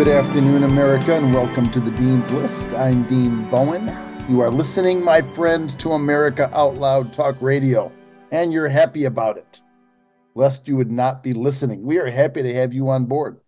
[0.00, 2.72] Good afternoon, America, and welcome to the Dean's List.
[2.72, 3.94] I'm Dean Bowen.
[4.30, 7.92] You are listening, my friends, to America Out Loud Talk Radio,
[8.30, 9.60] and you're happy about it.
[10.34, 13.42] Lest you would not be listening, we are happy to have you on board.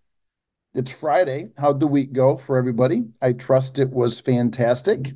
[0.74, 1.52] It's Friday.
[1.56, 3.04] How'd the week go for everybody?
[3.22, 5.12] I trust it was fantastic.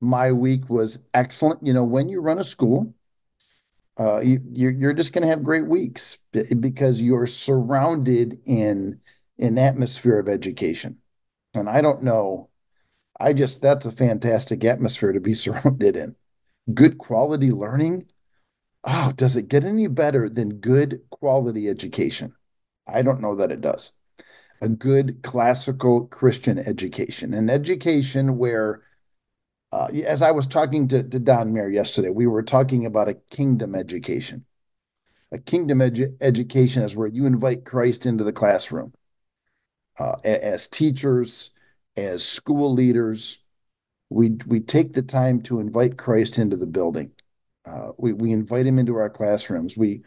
[0.00, 1.60] My week was excellent.
[1.62, 2.94] You know, when you run a school,
[4.00, 8.98] uh, you, you're, you're just going to have great weeks because you're surrounded in
[9.38, 10.98] an atmosphere of education.
[11.54, 12.50] And I don't know,
[13.18, 16.16] I just, that's a fantastic atmosphere to be surrounded in.
[16.72, 18.06] Good quality learning.
[18.84, 22.34] Oh, does it get any better than good quality education?
[22.86, 23.92] I don't know that it does.
[24.60, 28.82] A good classical Christian education, an education where,
[29.72, 33.14] uh, as I was talking to, to Don Mayer yesterday, we were talking about a
[33.14, 34.44] kingdom education.
[35.30, 38.92] A kingdom edu- education is where you invite Christ into the classroom
[39.98, 41.50] uh, as teachers,
[41.96, 43.42] as school leaders,
[44.10, 47.12] we we take the time to invite Christ into the building.
[47.66, 49.76] Uh, we we invite him into our classrooms.
[49.76, 50.02] We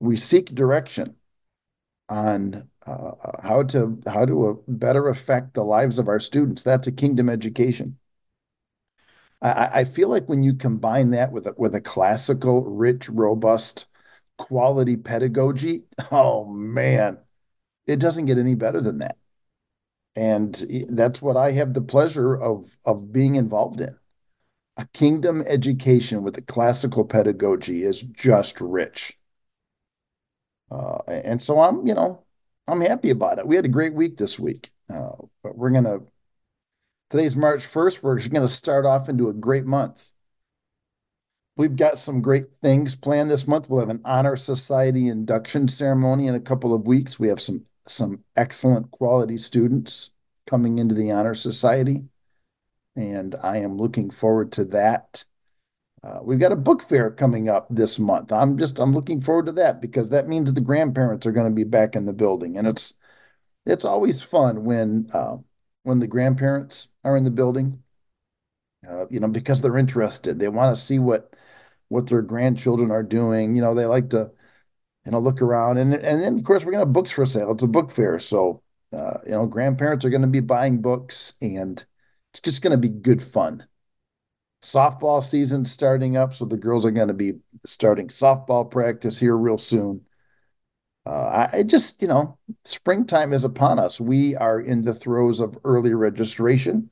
[0.00, 1.16] we seek direction
[2.08, 6.62] on uh, how to how to uh, better affect the lives of our students.
[6.62, 7.98] That's a kingdom education.
[9.42, 13.86] I, I feel like when you combine that with a, with a classical, rich, robust,
[14.38, 17.18] quality pedagogy, oh man,
[17.86, 19.18] it doesn't get any better than that.
[20.16, 20.54] And
[20.90, 23.96] that's what I have the pleasure of of being involved in.
[24.78, 29.18] A kingdom education with a classical pedagogy is just rich.
[30.70, 32.24] Uh, and so I'm, you know,
[32.68, 33.46] I'm happy about it.
[33.46, 34.70] We had a great week this week.
[34.88, 35.12] Uh,
[35.42, 36.00] but we're gonna
[37.10, 38.02] today's March 1st.
[38.02, 40.09] We're gonna start off into a great month.
[41.60, 43.68] We've got some great things planned this month.
[43.68, 47.20] We'll have an honor society induction ceremony in a couple of weeks.
[47.20, 50.12] We have some some excellent quality students
[50.46, 52.04] coming into the Honor Society,
[52.96, 55.26] and I am looking forward to that.
[56.02, 58.32] Uh, we've got a book fair coming up this month.
[58.32, 61.54] I'm just I'm looking forward to that because that means the grandparents are going to
[61.54, 62.94] be back in the building, and it's
[63.66, 65.36] it's always fun when uh,
[65.82, 67.82] when the grandparents are in the building.
[68.88, 71.34] Uh, you know, because they're interested, they want to see what
[71.90, 73.54] what their grandchildren are doing.
[73.56, 74.32] You know, they like to
[75.04, 75.78] you know, look around.
[75.78, 77.52] And and then of course we're gonna have books for sale.
[77.52, 78.18] It's a book fair.
[78.18, 78.62] So
[78.92, 81.84] uh, you know, grandparents are gonna be buying books and
[82.32, 83.66] it's just gonna be good fun.
[84.62, 87.34] Softball season starting up, so the girls are gonna be
[87.64, 90.02] starting softball practice here real soon.
[91.06, 94.00] Uh, I, I just, you know, springtime is upon us.
[94.00, 96.90] We are in the throes of early registration.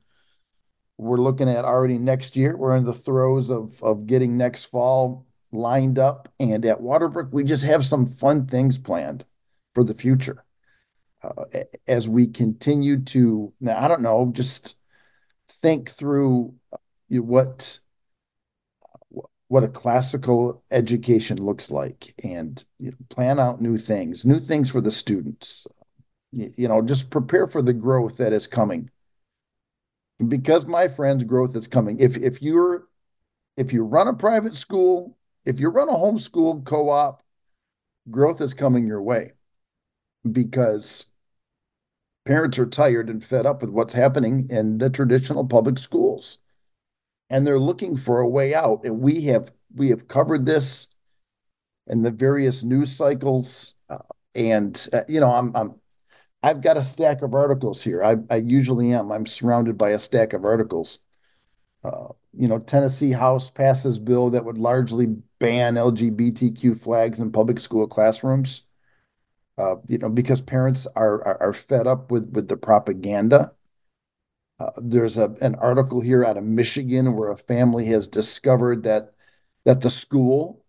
[0.99, 2.57] We're looking at already next year.
[2.57, 6.27] We're in the throes of of getting next fall lined up.
[6.41, 9.25] And at Waterbrook, we just have some fun things planned
[9.73, 10.43] for the future.
[11.23, 11.45] Uh,
[11.87, 14.75] as we continue to, now, I don't know, just
[15.47, 16.77] think through uh,
[17.09, 17.79] what
[19.47, 24.69] what a classical education looks like and you know, plan out new things new things
[24.69, 25.65] for the students
[26.31, 28.91] you know just prepare for the growth that is coming
[30.27, 31.99] because my friends growth is coming.
[31.99, 32.87] If if you're
[33.57, 37.23] if you run a private school if you run a homeschool co-op,
[38.11, 39.33] growth is coming your way
[40.29, 41.07] because
[42.25, 46.39] parents are tired and fed up with what's happening in the traditional public schools.
[47.29, 48.81] And they're looking for a way out.
[48.83, 50.87] And we have we have covered this
[51.87, 53.97] in the various news cycles uh,
[54.35, 55.75] and uh, you know I'm I'm
[56.41, 59.99] I've got a stack of articles here I I usually am I'm surrounded by a
[59.99, 60.99] stack of articles
[61.83, 65.07] uh, you know, Tennessee House passes bill that would largely
[65.39, 68.63] ban LGBTQ flags in public school classrooms.
[69.57, 73.51] Uh, you know, because parents are, are, are fed up with with the propaganda.
[74.59, 79.13] Uh, there's a an article here out of Michigan where a family has discovered that
[79.65, 80.63] that the school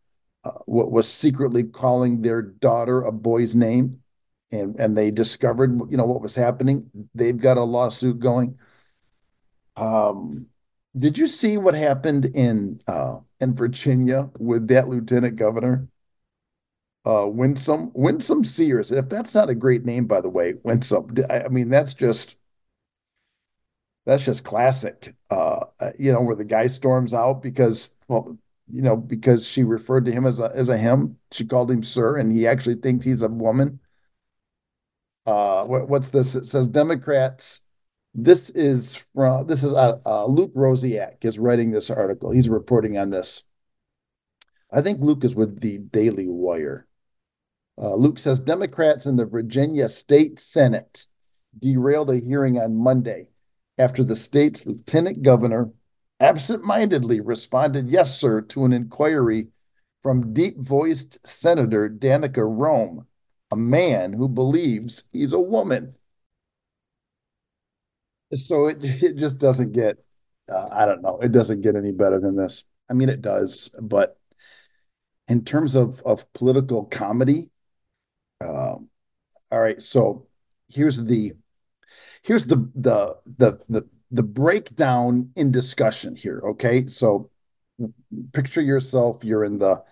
[0.44, 4.00] uh, what was secretly calling their daughter a boy's name,
[4.52, 6.90] and and they discovered you know what was happening.
[7.14, 8.58] They've got a lawsuit going.
[9.76, 10.46] Um,
[10.98, 15.88] did you see what happened in uh, in Virginia with that lieutenant governor?
[17.04, 18.92] Uh, Winsome Winsome Sears.
[18.92, 21.14] If that's not a great name, by the way, Winsome.
[21.30, 22.38] I, I mean, that's just
[24.06, 25.14] that's just classic.
[25.30, 28.36] Uh, uh, you know, where the guy storms out because well,
[28.70, 31.16] you know, because she referred to him as a as a him.
[31.32, 33.80] She called him sir, and he actually thinks he's a woman.
[35.30, 36.34] Uh, what, what's this?
[36.34, 37.62] It says Democrats
[38.14, 42.30] this is from this is uh, uh, Luke Rosiak is writing this article.
[42.30, 43.44] He's reporting on this.
[44.72, 46.86] I think Luke is with the Daily Wire.
[47.78, 51.06] Uh, Luke says Democrats in the Virginia State Senate
[51.58, 53.28] derailed a hearing on Monday
[53.78, 55.70] after the state's lieutenant governor
[56.20, 59.48] absentmindedly responded yes, sir, to an inquiry
[60.02, 63.06] from deep voiced Senator Danica Roem,
[63.50, 65.94] a man who believes he's a woman.
[68.32, 69.96] So it, it just doesn't get,
[70.50, 72.64] uh, I don't know, it doesn't get any better than this.
[72.88, 74.18] I mean, it does, but
[75.28, 77.50] in terms of, of political comedy,
[78.40, 78.88] um,
[79.50, 80.26] all right, so
[80.68, 81.32] here's the
[82.22, 86.40] here's the the the the the breakdown in discussion here.
[86.50, 87.30] Okay, so
[88.32, 89.82] picture yourself you're in the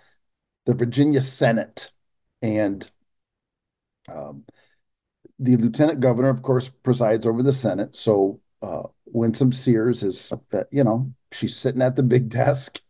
[0.67, 1.91] the Virginia Senate,
[2.43, 2.91] and
[4.13, 4.45] um,
[5.39, 7.95] the lieutenant governor, of course, presides over the Senate.
[7.97, 12.81] So uh, Winsome Sears is, uh, you know, she's sitting at the big desk,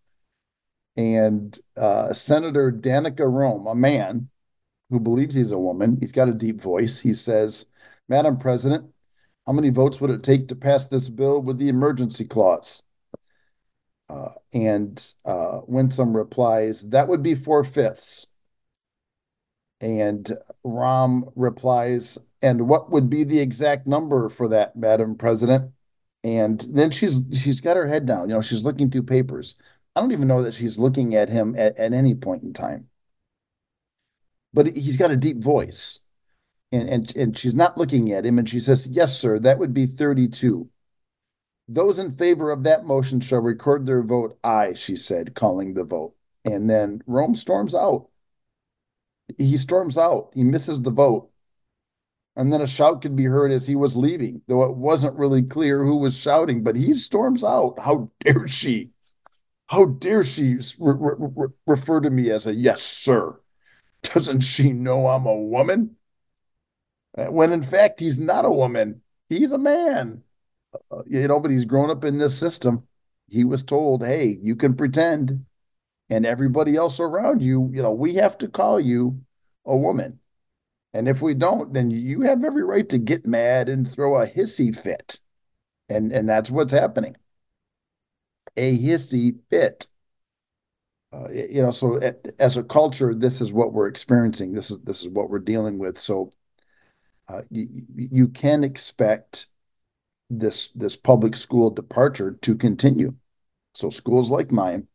[0.96, 4.28] and uh, Senator Danica Roem, a man
[4.90, 6.98] who believes he's a woman, he's got a deep voice.
[7.00, 7.66] He says,
[8.08, 8.90] "Madam President,
[9.46, 12.82] how many votes would it take to pass this bill with the emergency clause?"
[14.08, 18.26] Uh, and uh, Winsome replies, That would be four fifths.
[19.80, 20.30] And
[20.64, 25.72] Roem replies, And what would be the exact number for that, Madam President?
[26.24, 28.28] And then she's she's got her head down.
[28.28, 29.54] You know, she's looking through papers.
[29.94, 32.88] I don't even know that she's looking at him at, at any point in time.
[34.52, 36.00] But he's got a deep voice.
[36.72, 39.72] And, and and she's not looking at him, and she says, Yes, sir, that would
[39.72, 40.68] be 32.
[41.68, 45.84] Those in favor of that motion shall record their vote aye, she said, calling the
[45.84, 46.14] vote.
[46.44, 48.08] And then Roem storms out.
[49.36, 50.30] He storms out.
[50.34, 51.30] He misses the vote.
[52.36, 55.42] And then a shout could be heard as he was leaving, though it wasn't really
[55.42, 57.78] clear who was shouting, but he storms out.
[57.80, 58.90] How dare she?
[59.66, 63.40] How dare she re- re- refer to me as a yes, sir?
[64.02, 65.96] Doesn't she know I'm a woman?
[67.14, 70.22] When in fact, he's not a woman, he's a man
[70.90, 72.86] uh, you know, but he's grown up in this system.
[73.28, 75.44] He was told, hey, you can pretend,
[76.10, 79.20] and everybody else around you, you know, we have to call you
[79.64, 80.20] a woman.
[80.94, 84.26] And if we don't, then you have every right to get mad and throw a
[84.26, 85.20] hissy fit.
[85.88, 87.16] And and that's what's happening.
[88.56, 89.86] A hissy fit.
[91.12, 91.98] Uh, you know, so
[92.38, 94.52] as a culture, this is what we're experiencing.
[94.52, 95.98] This is this is what we're dealing with.
[95.98, 96.32] So
[97.28, 99.46] uh, you, you can expect
[100.30, 103.14] this this public school departure to continue.
[103.74, 104.86] So schools like mine,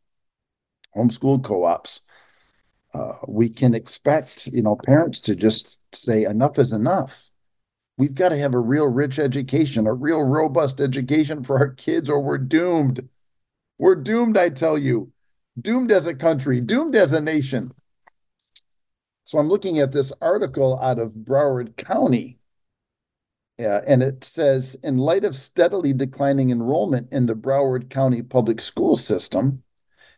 [0.96, 2.02] homeschool co-ops,
[2.94, 7.30] uh, we can expect you know parents to just say enough is enough.
[7.98, 12.10] We've got to have a real rich education, a real robust education for our kids,
[12.10, 13.08] or we're doomed.
[13.78, 15.12] We're doomed, I tell you,
[15.60, 17.72] doomed as a country, doomed as a nation.
[19.26, 22.40] So I'm looking at this article out of Broward County
[23.58, 28.60] yeah, and it says in light of steadily declining enrollment in the Broward County public
[28.60, 29.64] school system,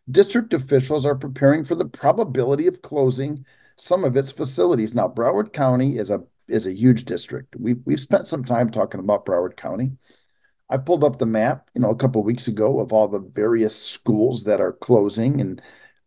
[0.10, 3.46] district officials are preparing for the probability of closing
[3.77, 4.96] some of its facilities.
[4.96, 7.56] Now, Broward County is a is a huge district.
[7.58, 9.94] We've we've spent some time talking about Broward County.
[10.70, 13.79] I pulled up the map, you know, a couple weeks ago of all the various
[13.79, 15.62] schools that are closing, and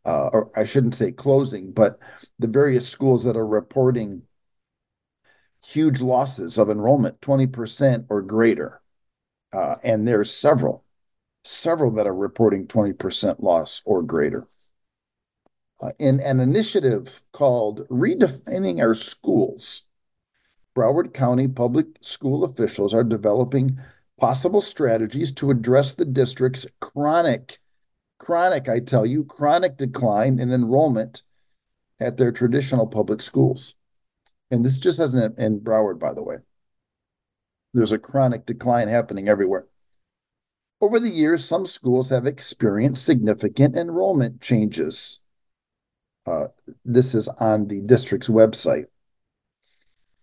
[0.04, 1.99] uh, or I shouldn't say closing, but
[2.38, 4.22] the various schools that are reporting
[5.64, 8.80] huge losses of enrollment, 20% or greater.
[9.52, 10.84] Uh, and there's several,
[11.48, 14.46] several that are reporting 20% loss or greater.
[15.80, 19.82] Uh, in an initiative called Redefining Our Schools,
[20.74, 23.78] Broward County public school officials are developing
[24.18, 27.58] possible strategies to address the district's chronic,
[28.18, 31.22] chronic, I tell you, chronic decline in enrollment
[32.00, 33.76] at their traditional public schools
[34.50, 36.38] and this just hasn't in Broward, by the way.
[37.74, 39.66] There's a chronic decline happening everywhere.
[40.80, 45.20] Over the years, some schools have experienced significant enrollment changes.
[46.25, 46.49] Uh,
[46.85, 48.85] this is on the district's website.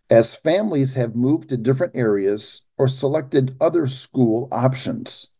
[0.09, 5.31] As families have moved to different areas or selected other school options,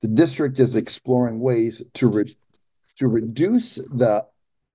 [0.00, 2.34] the district is exploring ways to, re-
[2.96, 4.26] to reduce the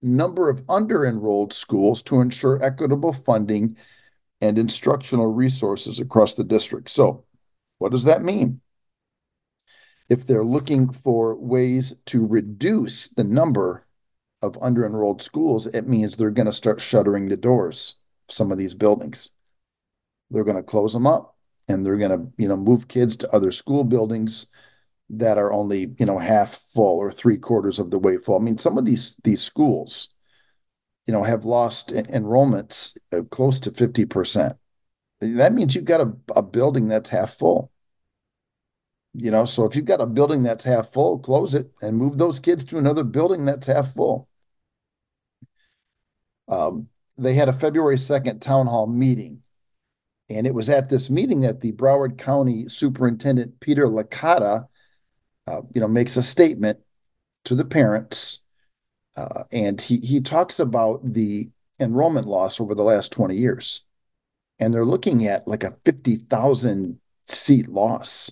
[0.01, 3.75] number of under enrolled schools to ensure equitable funding
[4.41, 6.89] and instructional resources across the district.
[6.89, 7.25] So,
[7.79, 8.61] what does that mean?
[10.13, 13.87] If they're looking for ways to reduce the number
[14.43, 17.95] of under enrolled schools, it means they're going to start shuttering the doors
[18.29, 19.31] of some of these buildings.
[20.29, 21.35] They're going to close them up
[21.67, 24.51] and they're going to, you know, move kids to other school buildings
[25.09, 28.37] that are only you know half full or three quarters of the way full.
[28.37, 30.09] I mean, some of these these schools,
[31.07, 34.57] you know, have lost en- enrollments uh, close to fifty percent.
[35.21, 37.72] that means you've got a, a building that's half full.
[39.15, 42.17] You know, so if you've got a building that's half full, close it and move
[42.17, 44.27] those kids to another building that's half full.
[46.47, 49.43] Um, they had a February 2nd town hall meeting.
[50.29, 54.67] And it was at this meeting that the Broward County Superintendent Peter Licata,
[55.47, 56.79] uh, you know, makes a statement
[57.45, 58.39] to the parents,
[59.17, 63.83] uh, and he he talks about the enrollment loss over the last 20 years,
[64.59, 68.31] and they're looking at like a 50,000 seat loss.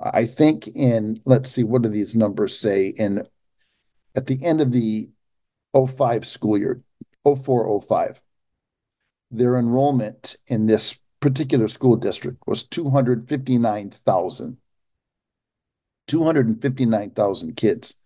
[0.00, 2.88] I think in let's see, what do these numbers say?
[2.88, 3.26] In
[4.14, 5.10] at the end of the
[5.74, 6.80] 05 school year,
[7.24, 8.20] 0405,
[9.30, 14.56] their enrollment in this particular school district was 259,000.
[16.06, 17.96] 259,000 kids.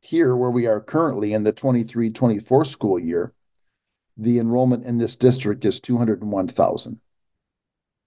[0.00, 3.34] Here, where we are currently in the 23 24 school year,
[4.16, 7.00] the enrollment in this district is 201,000.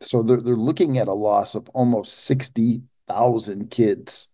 [0.01, 4.29] So they're, they're looking at a loss of almost 60,000 kids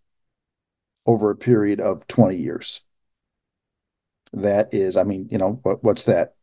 [1.05, 2.81] over a period of 20 years.
[4.33, 6.35] That is, I mean, you know, what, what's that?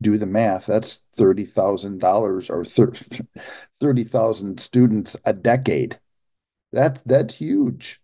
[0.00, 0.66] Do the math.
[0.66, 2.64] That's $30,000 or
[3.80, 6.00] 30,000 students a decade.
[6.72, 8.02] That's that's huge.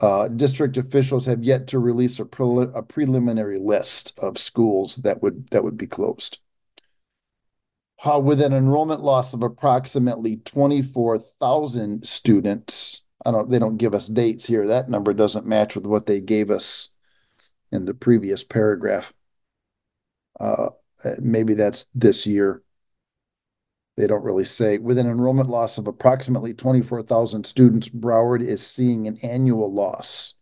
[0.00, 5.22] Uh, district officials have yet to release a, pre- a preliminary list of schools that
[5.22, 6.40] would that would be closed.
[8.02, 14.08] How, with an enrollment loss of approximately 24,000 students, I don't they don't give us
[14.08, 14.66] dates here.
[14.66, 16.88] That number doesn't match with what they gave us
[17.70, 19.12] in the previous paragraph.
[20.40, 20.70] Uh,
[21.20, 22.64] maybe that's this year.
[23.96, 24.78] They don't really say.
[24.78, 30.34] With an enrollment loss of approximately 24,000 students, Broward is seeing an annual loss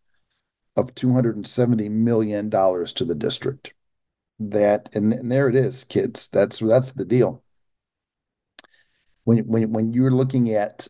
[0.76, 3.74] of $270 million to the district.
[4.38, 6.30] That and, and there it is, kids.
[6.30, 7.42] That's that's the deal.
[9.24, 10.88] When when when you're looking at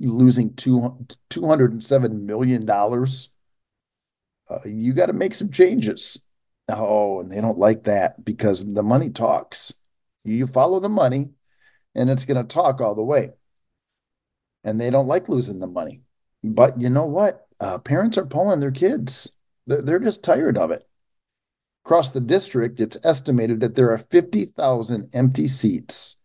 [0.00, 6.26] losing two, $207 million, uh, you got to make some changes.
[6.68, 9.74] Oh, and they don't like that because the money talks.
[10.24, 11.30] You follow the money,
[11.94, 13.30] and it's going to talk all the way.
[14.64, 16.02] And they don't like losing the money.
[16.44, 17.46] But you know what?
[17.58, 19.32] Uh, parents are pulling their kids,
[19.66, 20.86] they're, they're just tired of it.
[21.84, 26.17] Across the district, it's estimated that there are 50,000 empty seats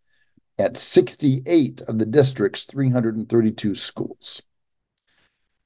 [0.57, 4.41] at 68 of the district's 332 schools.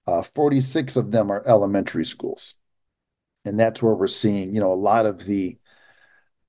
[0.06, 2.56] Uh, 46 of them are elementary schools.
[3.44, 5.58] And that's where we're seeing, you know, a lot of the,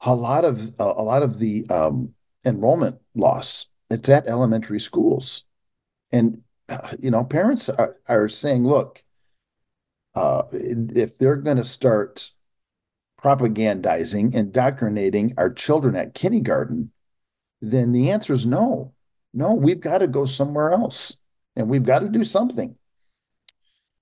[0.00, 2.14] a lot of, uh, a lot of the um,
[2.44, 3.66] enrollment loss.
[3.90, 5.44] It's at elementary schools.
[6.12, 9.02] And, uh, you know, parents are, are saying, look,
[10.14, 12.30] uh, if they're going to start
[13.20, 16.92] propagandizing, indoctrinating our children at kindergarten,
[17.60, 18.94] then the answer is no.
[19.34, 21.18] No, we've got to go somewhere else
[21.56, 22.76] and we've got to do something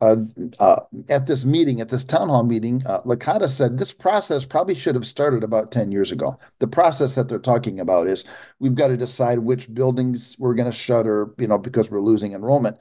[0.00, 0.16] uh,
[0.60, 4.74] uh, at this meeting, at this town hall meeting, uh, Licata said this process probably
[4.74, 6.38] should have started about 10 years ago.
[6.58, 8.24] The process that they're talking about is
[8.58, 12.32] we've got to decide which buildings we're going to shutter, you know, because we're losing
[12.32, 12.76] enrollment.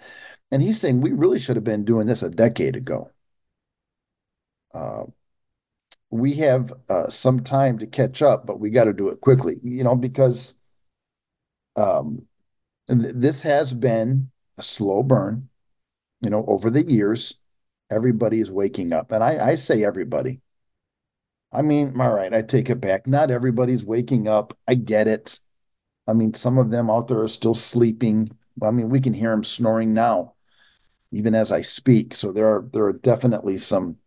[0.51, 3.09] And he's saying we really should have been doing this a decade ago.
[4.73, 5.03] Uh,
[6.11, 9.57] we have uh, some time to catch up, but we got to do it quickly,
[9.63, 10.55] you know, because
[11.75, 12.25] um,
[12.89, 15.49] th- this has been a slow burn
[16.25, 17.39] you know, over the years,
[17.91, 19.11] everybody is waking up.
[19.11, 20.41] And I, I say everybody.
[21.51, 23.05] I mean, all right, I take it back.
[23.07, 24.57] Not everybody's waking up.
[24.67, 25.39] I get it.
[26.07, 28.35] I mean, some of them out there are still sleeping.
[28.61, 30.33] I mean, we can hear them snoring now,
[31.11, 32.15] even as I speak.
[32.15, 33.97] So there are there are definitely some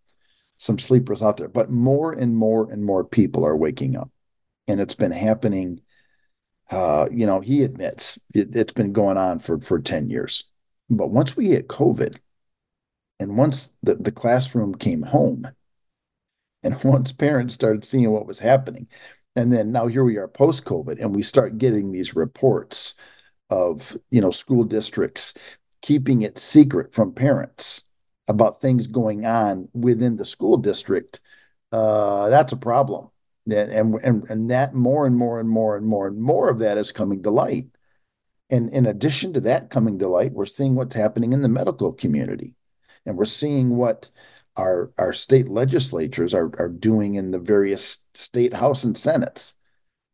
[0.56, 4.10] some sleepers out there, but more and more and more people are waking up,
[4.66, 5.80] and it's been happening.
[6.70, 10.44] Uh, you know, he admits it, it's been going on for for ten years.
[10.90, 12.18] But once we hit COVID,
[13.20, 15.46] and once the, the classroom came home,
[16.62, 18.88] and once parents started seeing what was happening,
[19.36, 22.94] and then now here we are post COVID, and we start getting these reports
[23.50, 25.34] of you know school districts
[25.80, 27.84] keeping it secret from parents
[28.26, 31.20] about things going on within the school district.
[31.72, 33.10] Uh, that's a problem,
[33.52, 36.78] and and and that more and more and more and more and more of that
[36.78, 37.66] is coming to light.
[38.50, 41.92] And in addition to that coming to light, we're seeing what's happening in the medical
[41.92, 42.54] community.
[43.04, 44.08] And we're seeing what
[44.56, 49.54] our, our state legislatures are, are doing in the various state house and senates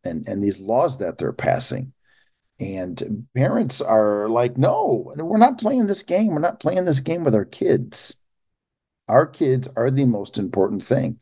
[0.05, 1.93] and, and these laws that they're passing.
[2.61, 6.29] And parents are like, no, we're not playing this game.
[6.29, 8.15] We're not playing this game with our kids.
[9.09, 11.19] Our kids are the most important thing.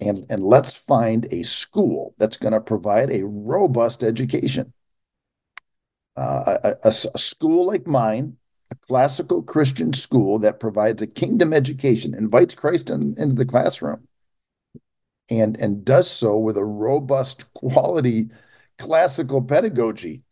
[0.00, 4.72] And, and let's find a school that's going to provide a robust education.
[6.16, 8.36] Uh, a, a, a school like mine,
[8.70, 14.06] a classical Christian school that provides a kingdom education, invites Christ in, into the classroom,
[15.30, 18.30] and and does so with a robust quality
[18.78, 20.22] classical pedagogy.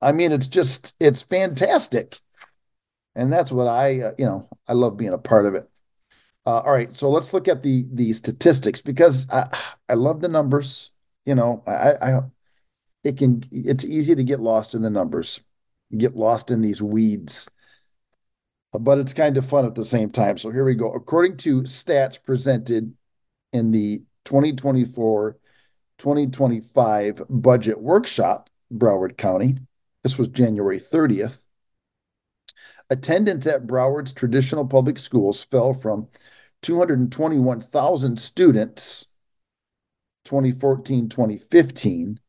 [0.00, 2.20] I mean, it's just it's fantastic,
[3.14, 5.68] and that's what I uh, you know I love being a part of it.
[6.46, 9.48] Uh, all right, so let's look at the the statistics because I
[9.88, 10.90] I love the numbers.
[11.24, 12.20] You know, I I
[13.04, 15.42] it can it's easy to get lost in the numbers,
[15.96, 17.50] get lost in these weeds,
[18.72, 20.36] but it's kind of fun at the same time.
[20.38, 20.92] So here we go.
[20.92, 22.94] According to stats presented
[23.52, 25.38] in the 2024
[25.98, 29.58] 2025 budget workshop, Broward County,
[30.02, 31.43] this was January 30th.
[32.94, 36.06] Attendance at Broward's traditional public schools fell from
[36.62, 39.08] 221,000 students
[40.24, 42.20] 2014 2015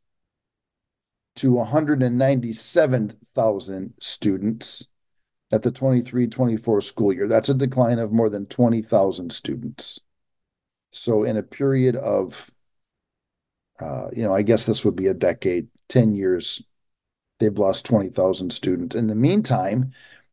[1.36, 4.88] to 197,000 students
[5.52, 7.28] at the 23 24 school year.
[7.28, 10.00] That's a decline of more than 20,000 students.
[10.92, 12.50] So, in a period of,
[13.80, 16.64] uh, you know, I guess this would be a decade, 10 years,
[17.40, 18.96] they've lost 20,000 students.
[18.96, 19.92] In the meantime,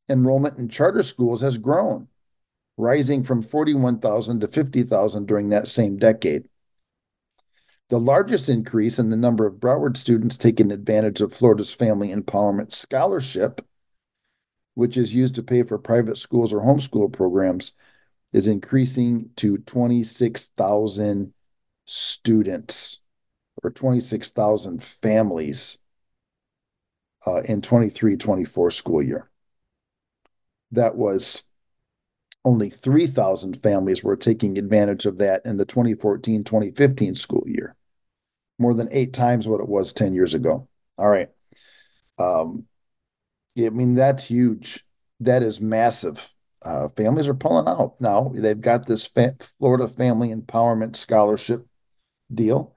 [0.08, 2.08] enrollment in charter schools has grown
[2.76, 6.48] rising from 41,000 to 50,000 during that same decade.
[7.88, 12.72] The largest increase in the number of Broward students taking advantage of Florida's Family Empowerment
[12.72, 13.60] Scholarship,
[14.74, 17.74] which is used to pay for private schools or homeschool programs,
[18.32, 21.34] is increasing to 26,000
[21.84, 23.00] students
[23.62, 25.78] or 26,000 families
[27.26, 29.31] uh, in 23 24 school year.
[30.72, 31.42] That was
[32.44, 37.76] only 3,000 families were taking advantage of that in the 2014 2015 school year,
[38.58, 40.68] more than eight times what it was 10 years ago.
[40.98, 41.28] All right.
[42.18, 42.66] Um,
[43.58, 44.84] I mean, that's huge.
[45.20, 46.32] That is massive.
[46.62, 48.32] Uh, families are pulling out now.
[48.34, 51.66] They've got this fa- Florida Family Empowerment Scholarship
[52.32, 52.74] deal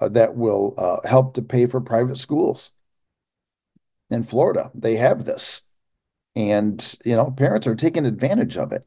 [0.00, 2.72] uh, that will uh, help to pay for private schools
[4.10, 4.70] in Florida.
[4.74, 5.62] They have this
[6.36, 8.86] and you know parents are taking advantage of it.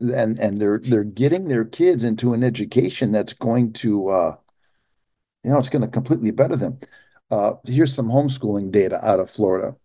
[0.00, 4.36] And and they're they're getting their kids into an education that's going to uh
[5.42, 6.78] you know it's going to completely better them.
[7.30, 9.76] Uh here's some homeschooling data out of florida.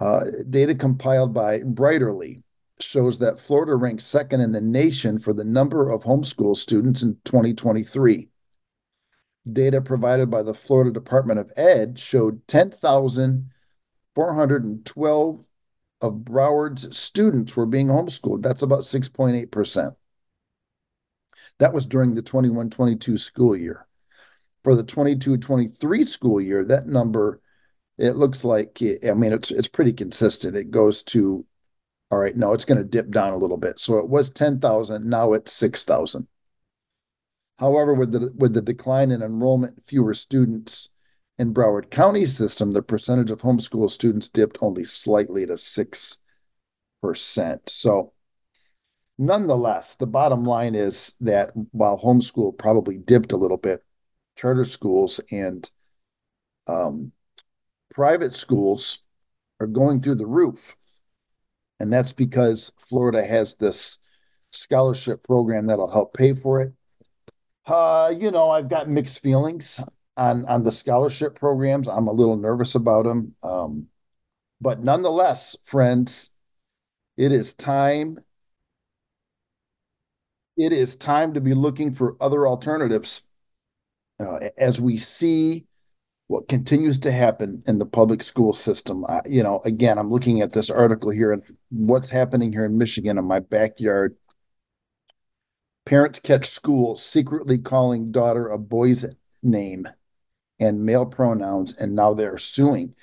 [0.00, 2.42] Uh data compiled by brighterly
[2.80, 7.16] shows that florida ranks second in the nation for the number of homeschool students in
[7.24, 8.28] 2023
[9.50, 15.46] data provided by the florida department of ed showed 10,412
[16.00, 18.42] of Broward's students were being homeschooled.
[18.42, 19.96] That's about 6.8%.
[21.58, 23.86] That was during the 21 22 school year.
[24.62, 27.40] For the 22 23 school year, that number,
[27.98, 30.56] it looks like, I mean, it's, it's pretty consistent.
[30.56, 31.46] It goes to,
[32.10, 33.78] all right, no, it's going to dip down a little bit.
[33.78, 36.26] So it was 10,000, now it's 6,000.
[37.58, 40.90] However, with the, with the decline in enrollment, fewer students,
[41.38, 46.18] in Broward County system, the percentage of homeschool students dipped only slightly to 6%.
[47.68, 48.12] So,
[49.18, 53.84] nonetheless, the bottom line is that while homeschool probably dipped a little bit,
[54.36, 55.70] charter schools and
[56.66, 57.12] um,
[57.90, 59.00] private schools
[59.60, 60.76] are going through the roof.
[61.80, 63.98] And that's because Florida has this
[64.52, 66.72] scholarship program that'll help pay for it.
[67.66, 69.80] Uh, you know, I've got mixed feelings
[70.16, 71.88] on on the scholarship programs.
[71.88, 73.86] I'm a little nervous about them, um,
[74.60, 76.30] but nonetheless, friends,
[77.16, 78.18] it is time.
[80.56, 83.24] It is time to be looking for other alternatives
[84.20, 85.66] uh, as we see
[86.28, 89.04] what continues to happen in the public school system.
[89.08, 92.78] Uh, you know, again, I'm looking at this article here and what's happening here in
[92.78, 94.16] Michigan in my backyard.
[95.84, 99.04] Parents catch school secretly calling daughter a boy's
[99.42, 99.86] name
[100.58, 102.94] and male pronouns, and now they're suing.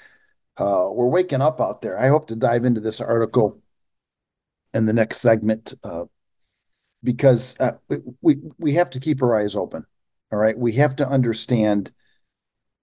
[0.58, 2.00] Uh, we're waking up out there.
[2.00, 3.62] I hope to dive into this article
[4.74, 6.06] in the next segment uh,
[7.04, 7.74] because uh,
[8.22, 9.86] we we have to keep our eyes open.
[10.32, 11.92] All right, we have to understand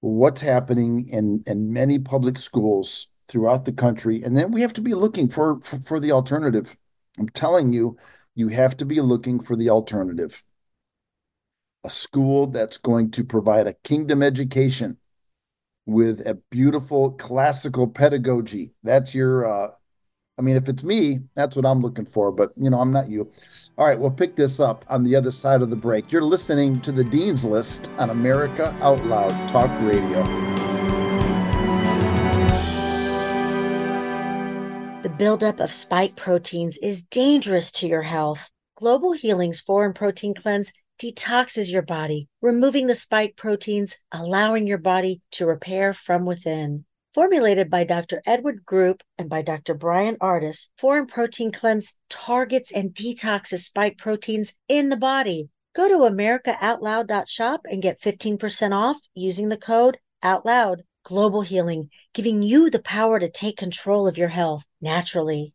[0.01, 4.81] what's happening in in many public schools throughout the country, and then we have to
[4.81, 6.77] be looking for for, for the alternative.
[7.19, 7.97] I'm telling you,
[8.35, 10.43] you have to be looking for the alternative
[11.85, 14.97] a school that's going to provide a kingdom education
[15.87, 18.73] with a beautiful classical pedagogy.
[18.83, 19.71] That's your uh,
[20.41, 23.11] I mean, if it's me, that's what I'm looking for, but you know, I'm not
[23.11, 23.31] you.
[23.77, 26.11] All right, we'll pick this up on the other side of the break.
[26.11, 30.23] You're listening to the Dean's List on America Out Loud Talk Radio.
[35.03, 38.49] The buildup of spike proteins is dangerous to your health.
[38.77, 45.23] Global Healing's Foreign Protein Cleanse detoxes your body, removing the spike proteins, allowing your body
[45.31, 46.85] to repair from within.
[47.15, 48.21] Formulated by Dr.
[48.27, 49.73] Edward Group and by Dr.
[49.73, 55.49] Bryan Ardis, Foreign Protein Cleanse targets and detoxes spike proteins in the body.
[55.75, 60.83] Go to americaoutloud.shop and get 15% off using the code OUTLOUD.
[61.03, 65.55] Global Healing, giving you the power to take control of your health naturally.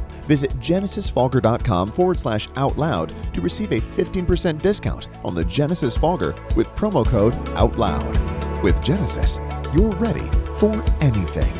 [0.31, 6.33] Visit genesisfogger.com forward slash out loud to receive a 15% discount on the Genesis Fogger
[6.55, 8.63] with promo code OUTLOUD.
[8.63, 9.41] With Genesis,
[9.73, 11.53] you're ready for anything.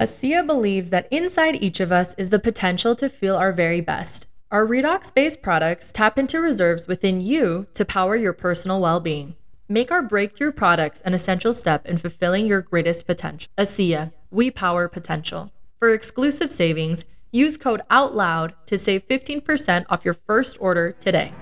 [0.00, 4.26] ASEA believes that inside each of us is the potential to feel our very best.
[4.50, 9.36] Our redox based products tap into reserves within you to power your personal well being.
[9.68, 13.52] Make our breakthrough products an essential step in fulfilling your greatest potential.
[13.58, 15.52] ASEA, we power potential.
[15.78, 21.32] For exclusive savings, use code OUTLOUD to save 15% off your first order today.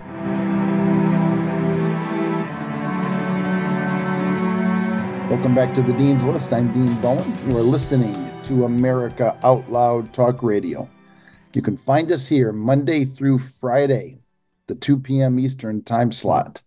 [5.31, 6.53] Welcome back to the Dean's List.
[6.55, 7.35] I'm Dean Bowen.
[7.47, 10.89] You are listening to America Out Loud Talk Radio.
[11.53, 14.21] You can find us here Monday through Friday,
[14.69, 15.39] the 2 p.m.
[15.39, 16.63] Eastern time slot.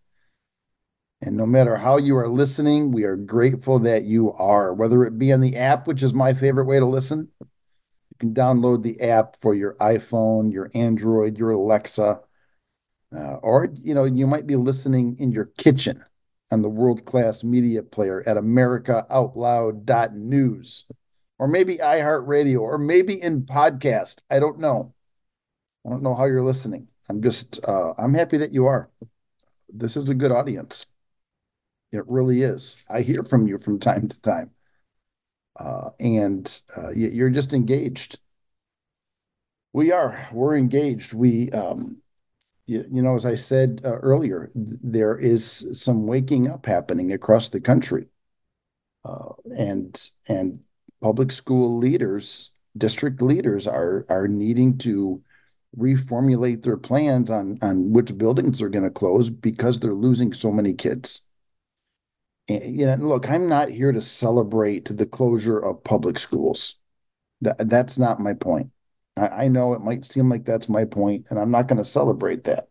[1.24, 5.20] And no matter how you are listening, we are grateful that you are, whether it
[5.20, 7.30] be on the app, which is my favorite way to listen.
[8.22, 12.20] Can download the app for your iPhone, your Android, your Alexa,
[13.16, 16.04] uh, or you know, you might be listening in your kitchen
[16.52, 20.86] on the world-class media player at americaoutloud.news
[21.40, 24.22] or maybe iHeartRadio, or maybe in podcast.
[24.30, 24.94] I don't know.
[25.84, 26.90] I don't know how you're listening.
[27.10, 28.92] I'm just, uh, I'm happy that you are.
[29.68, 30.86] This is a good audience.
[31.92, 32.78] It really is.
[32.88, 34.52] I hear from you from time to time.
[35.60, 38.20] Uh, and uh, you're just engaged.
[39.74, 40.28] We are.
[40.32, 41.14] We're engaged.
[41.14, 42.02] We, um,
[42.66, 47.50] you, you know, as I said uh, earlier, there is some waking up happening across
[47.50, 48.08] the country.
[49.04, 50.60] Uh, and and
[51.02, 55.22] public school leaders, district leaders are are needing to
[55.78, 60.52] reformulate their plans on on which buildings they're going to close because they're losing so
[60.52, 61.24] many kids.
[62.48, 66.76] And, you know, look, I'm not here to celebrate the closure of public schools.
[67.42, 68.72] That, that's not my point.
[69.18, 71.86] I, I know it might seem like that's my point, and I'm not going to
[71.86, 72.68] celebrate that.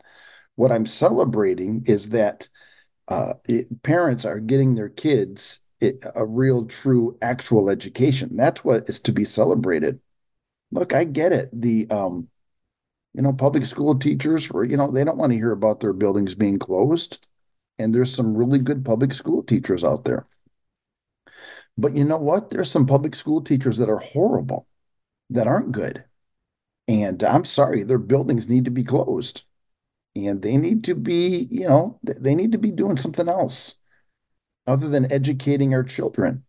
[0.57, 2.49] What I'm celebrating is that
[3.09, 8.37] uh, it, parents are getting their kids it, a real, true, actual education.
[8.37, 9.99] That's what is to be celebrated.
[10.71, 11.49] Look, I get it.
[11.53, 12.29] The um,
[13.15, 15.93] you know, public school teachers were, you know, they don't want to hear about their
[15.93, 17.27] buildings being closed.
[17.81, 20.27] And there's some really good public school teachers out there.
[21.79, 22.51] But you know what?
[22.51, 24.69] There's some public school teachers that are horrible,
[25.31, 26.05] that aren't good.
[26.89, 29.45] And I'm sorry, their buildings need to be closed.
[30.15, 33.77] And they need to be, you know, they need to be doing something else
[34.67, 36.45] other than educating our children.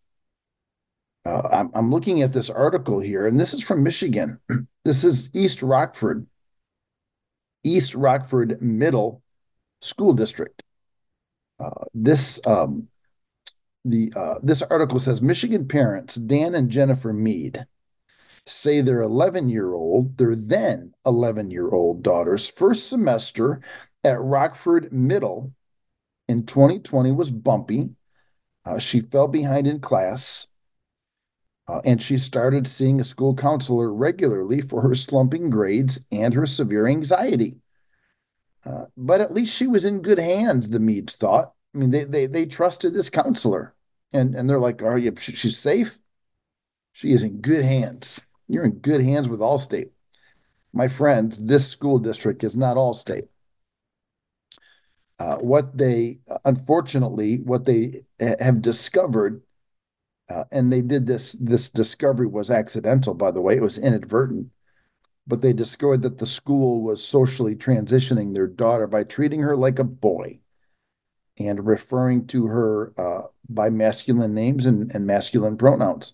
[1.26, 4.40] Uh, I'm, I'm looking at this article here, and this is from Michigan.
[4.84, 6.26] This is East Rockford,
[7.64, 9.22] East Rockford Middle
[9.84, 10.64] School District.
[11.62, 12.88] Uh, this um,
[13.86, 17.66] the uh, this article says Michigan parents Dan and Jennifer Mead
[18.48, 23.62] say their 11 year old, their then 11 year old daughter's first semester
[24.04, 25.54] at Rockford Middle
[26.28, 27.96] in 2020 was bumpy
[28.66, 30.48] uh, she fell behind in class,
[31.68, 36.46] uh, and she started seeing a school counselor regularly for her slumping grades and her
[36.46, 37.58] severe anxiety.
[38.66, 41.54] Uh, but at least she was in good hands, the Meads thought.
[41.74, 43.74] I mean, they they they trusted this counselor,
[44.14, 45.14] and and they're like, "Are you?
[45.20, 45.98] She's safe.
[46.94, 48.22] She is in good hands.
[48.48, 49.92] You're in good hands with Allstate."
[50.74, 53.28] My friends, this school district is not Allstate.
[55.22, 59.44] Uh, what they unfortunately what they have discovered
[60.30, 64.48] uh, and they did this this discovery was accidental by the way it was inadvertent
[65.28, 69.80] but they discovered that the school was socially transitioning their daughter by treating her like
[69.80, 70.40] a boy
[71.38, 76.14] and referring to her uh, by masculine names and, and masculine pronouns.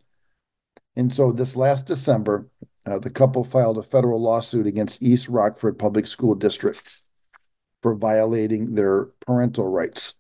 [0.95, 2.47] And so this last December,
[2.85, 7.01] uh, the couple filed a federal lawsuit against East Rockford Public School District
[7.81, 10.19] for violating their parental rights.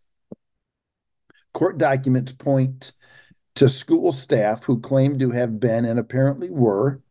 [1.53, 2.93] Court documents point
[3.55, 7.01] to school staff who claim to have been and apparently were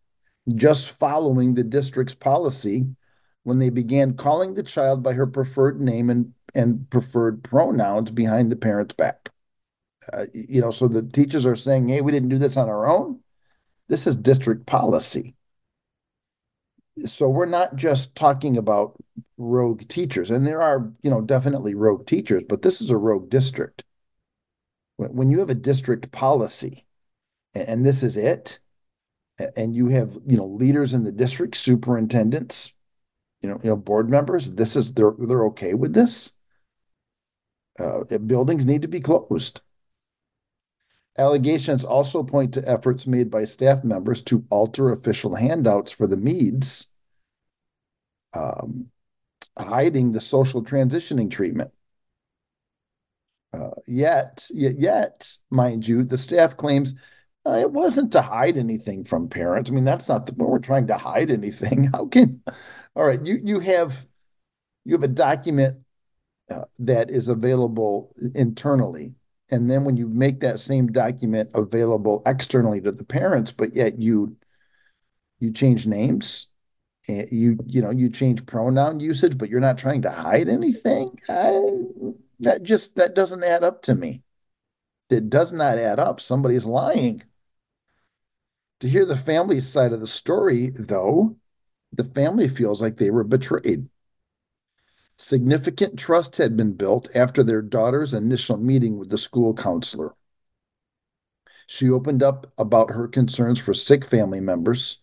[0.54, 2.87] just following the district's policy
[3.42, 8.50] when they began calling the child by her preferred name and, and preferred pronouns behind
[8.50, 9.30] the parent's back.
[10.12, 12.87] Uh, you know, so the teachers are saying, hey, we didn't do this on our
[12.87, 13.20] own.
[13.88, 15.35] This is district policy.
[17.04, 18.96] So we're not just talking about
[19.37, 23.28] rogue teachers, and there are, you know, definitely rogue teachers, but this is a rogue
[23.28, 23.85] district.
[24.96, 26.87] When you have a district policy,
[27.54, 28.61] and this is it,
[29.57, 32.72] and you have, you know, leaders in the district, superintendents,
[33.42, 36.33] you know, you know, board members, this is they're they're okay with this.
[37.79, 39.61] Uh, buildings need to be closed.
[41.18, 46.16] Allegations also point to efforts made by staff members to alter official handouts for the
[46.16, 46.92] Meads,
[48.35, 48.90] um,
[49.59, 51.70] hiding the social transitioning treatment.
[53.55, 56.94] Uh, yet, yet, yet, mind you, the staff claims
[57.46, 59.70] uh, it wasn't to hide anything from parents.
[59.70, 61.85] I mean, that's not the when we're trying to hide anything.
[61.92, 62.42] How can?
[62.94, 64.06] All right, you you have
[64.85, 65.78] you have a document
[66.50, 69.14] uh, that is available internally
[69.50, 73.98] and then when you make that same document available externally to the parents but yet
[73.98, 74.37] you
[75.40, 76.48] you change names
[77.09, 81.09] and you you know you change pronoun usage but you're not trying to hide anything
[81.28, 81.61] I,
[82.40, 84.22] that just that doesn't add up to me
[85.11, 87.22] it does not add up somebody's lying
[88.81, 91.37] to hear the family side of the story though
[91.93, 93.89] the family feels like they were betrayed
[95.19, 100.15] Significant trust had been built after their daughter's initial meeting with the school counselor.
[101.67, 105.01] She opened up about her concerns for sick family members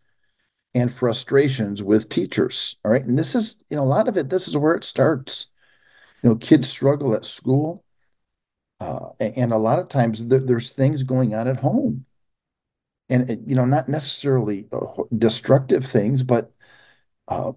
[0.75, 2.77] and frustrations with teachers.
[2.85, 3.03] All right.
[3.03, 5.47] And this is, you know, a lot of it, this is where it starts.
[6.21, 7.83] You know, kids struggle at school.
[8.79, 12.05] Uh, and a lot of times there's things going on at home.
[13.09, 16.51] And, you know, not necessarily uh, destructive things, but
[17.27, 17.51] uh,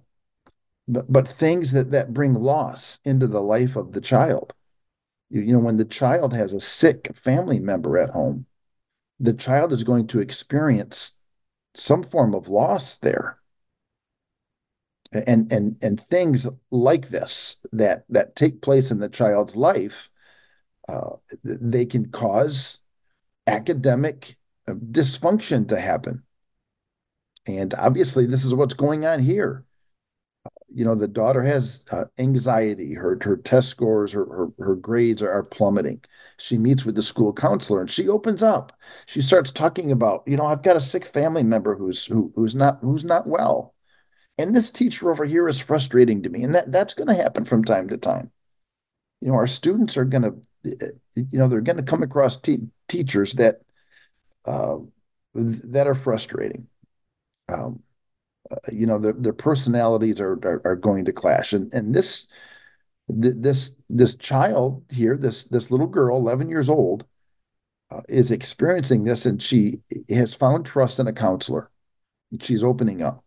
[0.88, 4.54] but, but things that that bring loss into the life of the child.
[5.30, 8.46] You, you know when the child has a sick family member at home
[9.18, 11.18] the child is going to experience
[11.74, 13.38] some form of loss there.
[15.12, 20.10] And and and things like this that that take place in the child's life
[20.88, 22.78] uh, they can cause
[23.46, 24.34] academic uh,
[24.74, 26.22] dysfunction to happen.
[27.46, 29.64] And obviously this is what's going on here.
[30.68, 32.94] You know the daughter has uh, anxiety.
[32.94, 36.02] Her her test scores her, her, her grades are, are, plummeting.
[36.38, 38.72] She meets with the school counselor and she opens up.
[39.06, 42.54] She starts talking about you know i've got a sick family member who's who, who's
[42.54, 43.74] not who's not well.
[44.38, 46.42] And this teacher over here is frustrating to me.
[46.42, 48.30] And that that's going to happen from time to time.
[49.20, 50.36] You know our students are going to
[51.14, 53.62] you know they're going to come across te- teachers that
[54.46, 54.76] uh,
[55.34, 56.66] that are frustrating
[57.48, 57.82] um,
[58.50, 61.52] uh, you know, their, their personalities are, are, are going to clash.
[61.52, 62.28] And and this
[63.08, 67.04] this this child here, this this little girl, eleven years old,
[67.90, 71.70] uh, is experiencing this, and she has found trust in a counselor.
[72.40, 73.22] She's opening up.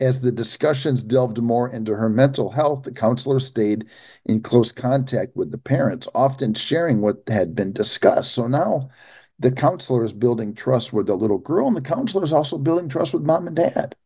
[0.00, 3.86] As the discussions delved more into her mental health, the counselor stayed
[4.24, 8.32] in close contact with the parents, often sharing what had been discussed.
[8.32, 8.90] So now
[9.38, 12.88] the counselor is building trust with the little girl, and the counselor is also building
[12.88, 13.96] trust with mom and dad.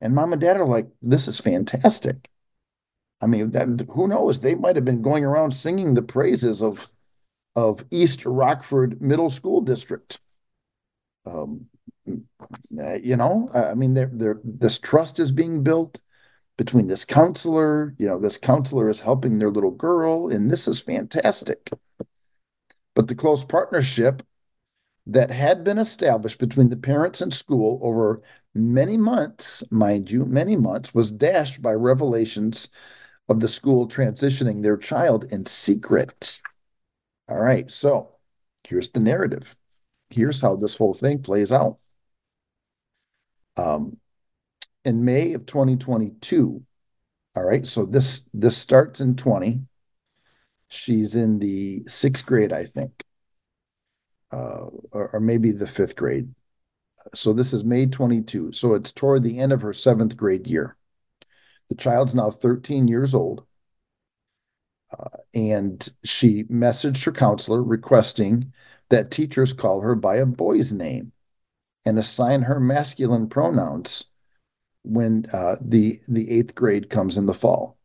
[0.00, 2.28] And mom and dad are like, this is fantastic.
[3.20, 4.40] I mean, that, who knows?
[4.40, 6.90] They might have been going around singing the praises of
[7.56, 10.20] of East Rockford Middle School District.
[11.24, 11.66] Um,
[12.70, 16.00] you know, I mean, they're, they're, this trust is being built
[16.56, 17.94] between this counselor.
[17.98, 21.70] You know, this counselor is helping their little girl, and this is fantastic.
[22.94, 24.22] But the close partnership
[25.06, 28.22] that had been established between the parents and school over
[28.54, 32.68] many months, mind you, many months, was dashed by revelations
[33.28, 36.40] of the school transitioning their child in secret.
[37.28, 38.16] All right, so
[38.64, 39.56] here's the narrative.
[40.10, 41.78] Here's how this whole thing plays out.
[43.56, 43.98] Um,
[44.84, 46.62] in May of 2022,
[47.36, 49.62] all right, so this this starts in 20.
[50.74, 53.04] She's in the sixth grade, I think
[54.34, 56.28] uh, or, or maybe the fifth grade.
[57.14, 58.52] So this is May 22.
[58.52, 60.76] So it's toward the end of her seventh grade year.
[61.68, 63.46] The child's now 13 years old.
[64.96, 68.52] Uh, and she messaged her counselor requesting
[68.90, 71.12] that teachers call her by a boy's name
[71.84, 74.04] and assign her masculine pronouns
[74.82, 77.78] when uh, the the eighth grade comes in the fall.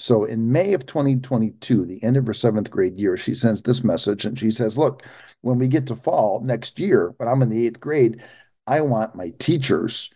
[0.00, 3.84] So in May of 2022, the end of her seventh grade year, she sends this
[3.84, 5.02] message and she says, Look,
[5.42, 8.22] when we get to fall next year, when I'm in the eighth grade,
[8.66, 10.10] I want my teachers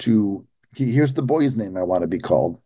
[0.00, 2.62] to, here's the boy's name I want to be called.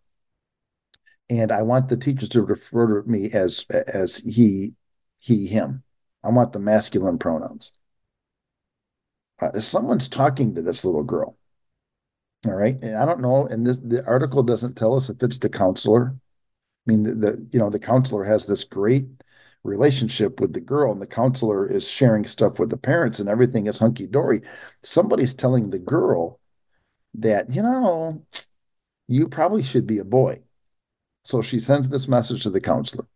[1.28, 4.74] And I want the teachers to refer to me as as he,
[5.18, 5.82] he, him.
[6.22, 7.72] I want the masculine pronouns.
[9.40, 11.36] Uh, someone's talking to this little girl.
[12.46, 12.76] All right.
[12.80, 13.46] And I don't know.
[13.46, 16.16] And this the article doesn't tell us if it's the counselor
[16.86, 19.06] I mean, the, the you know the counselor has this great
[19.64, 23.66] relationship with the girl, and the counselor is sharing stuff with the parents, and everything
[23.66, 24.42] is hunky dory.
[24.82, 26.40] Somebody's telling the girl
[27.14, 28.24] that you know
[29.08, 30.42] you probably should be a boy.
[31.24, 33.06] So she sends this message to the counselor.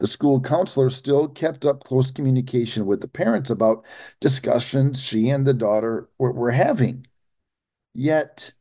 [0.00, 3.84] The school counselor still kept up close communication with the parents about
[4.20, 7.06] discussions she and the daughter were, were having.
[7.94, 8.52] Yet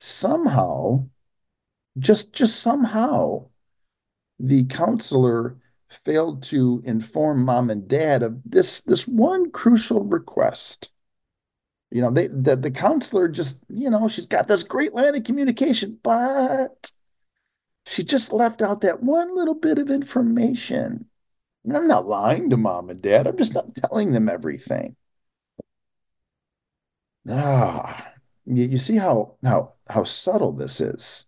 [0.00, 1.08] somehow,
[1.98, 3.48] just just somehow,
[4.38, 5.56] the counselor
[6.04, 10.90] failed to inform mom and dad of this this one crucial request.
[11.90, 15.24] You know they the, the counselor just you know she's got this great line of
[15.24, 16.90] communication but
[17.86, 21.06] she just left out that one little bit of information.
[21.64, 23.26] I mean, i'm not lying to mom and dad.
[23.26, 24.96] I'm just not telling them everything.
[27.28, 28.14] Ah
[28.46, 31.26] you, you see how how how subtle this is.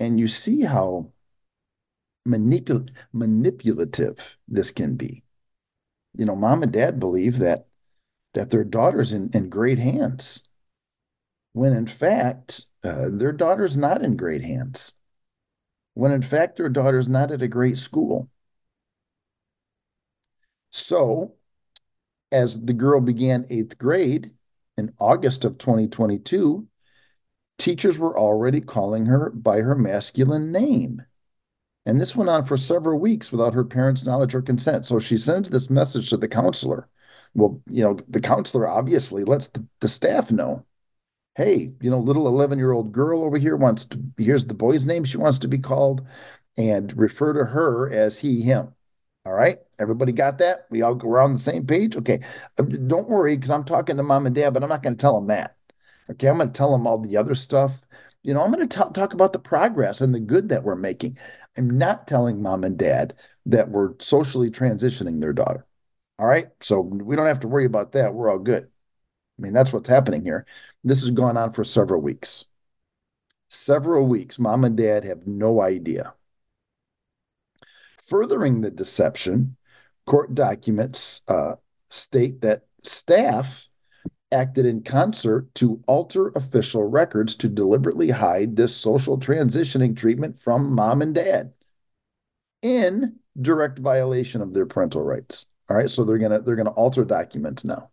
[0.00, 1.12] And you see how
[2.28, 5.24] manipul- manipulative this can be.
[6.14, 7.66] You know, mom and dad believe that
[8.34, 10.48] that their daughter's in, in great hands,
[11.54, 14.92] when in fact uh, their daughter's not in great hands.
[15.94, 18.28] When in fact their daughter's not at a great school.
[20.70, 21.34] So,
[22.30, 24.34] as the girl began eighth grade
[24.76, 26.68] in August of 2022,
[27.58, 31.02] teachers were already calling her by her masculine name.
[31.88, 34.84] And this went on for several weeks without her parents' knowledge or consent.
[34.86, 36.86] So she sends this message to the counselor.
[37.34, 40.66] Well, you know, the counselor obviously lets the, the staff know
[41.38, 44.84] hey, you know, little 11 year old girl over here wants to, here's the boy's
[44.86, 46.04] name she wants to be called,
[46.58, 48.74] and refer to her as he, him.
[49.24, 49.58] All right.
[49.78, 50.66] Everybody got that?
[50.68, 51.96] We all go around the same page?
[51.96, 52.20] Okay.
[52.58, 55.00] Uh, don't worry, because I'm talking to mom and dad, but I'm not going to
[55.00, 55.56] tell them that.
[56.10, 56.28] Okay.
[56.28, 57.80] I'm going to tell them all the other stuff.
[58.24, 61.18] You know, I'm going to talk about the progress and the good that we're making.
[61.58, 63.14] I'm not telling mom and dad
[63.46, 65.66] that we're socially transitioning their daughter.
[66.18, 66.48] All right.
[66.60, 68.14] So we don't have to worry about that.
[68.14, 68.64] We're all good.
[68.64, 70.46] I mean, that's what's happening here.
[70.84, 72.46] This has gone on for several weeks.
[73.50, 76.14] Several weeks, mom and dad have no idea.
[78.08, 79.56] Furthering the deception,
[80.06, 81.54] court documents uh,
[81.88, 83.67] state that staff
[84.30, 90.74] acted in concert to alter official records to deliberately hide this social transitioning treatment from
[90.74, 91.52] mom and dad
[92.62, 95.46] in direct violation of their parental rights.
[95.70, 97.90] All right, so they're gonna they're gonna alter documents now.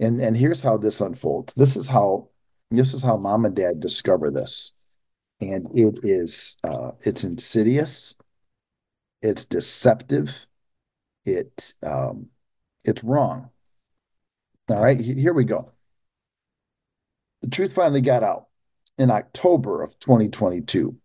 [0.00, 1.54] And and here's how this unfolds.
[1.54, 2.28] This is how
[2.70, 4.74] this is how mom and dad discover this.
[5.40, 8.16] And it is uh it's insidious,
[9.22, 10.46] it's deceptive,
[11.24, 12.28] it um
[12.84, 13.50] it's wrong
[14.68, 15.72] all right, here we go.
[17.42, 18.48] The truth finally got out
[18.98, 20.96] in October of 2022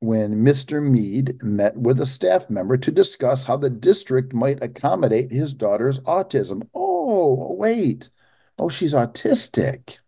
[0.00, 0.82] when Mr.
[0.86, 6.00] Mead met with a staff member to discuss how the district might accommodate his daughter's
[6.00, 6.68] autism.
[6.74, 8.10] Oh, wait.
[8.58, 9.98] Oh, she's autistic.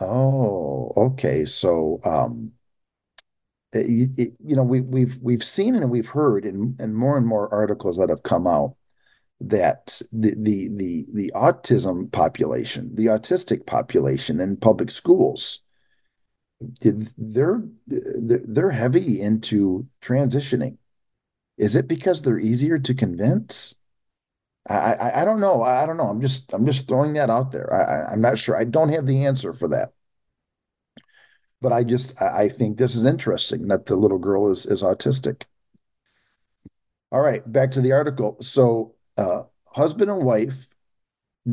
[0.00, 1.44] Oh, okay.
[1.46, 2.52] So, um,
[3.72, 7.26] it, it, you know, we, we've we've seen and we've heard in, in more and
[7.26, 8.76] more articles that have come out
[9.40, 15.60] that the the the the autism population, the autistic population in public schools,
[16.80, 20.78] they're they're heavy into transitioning.
[21.58, 23.76] Is it because they're easier to convince?
[24.68, 25.62] I, I, I don't know.
[25.62, 26.08] I don't know.
[26.08, 27.72] I'm just I'm just throwing that out there.
[27.72, 28.56] I, I'm not sure.
[28.56, 29.92] I don't have the answer for that.
[31.60, 35.44] But I just I think this is interesting that the little girl is is autistic.
[37.12, 38.36] All right, back to the article.
[38.42, 40.68] So Uh, husband and wife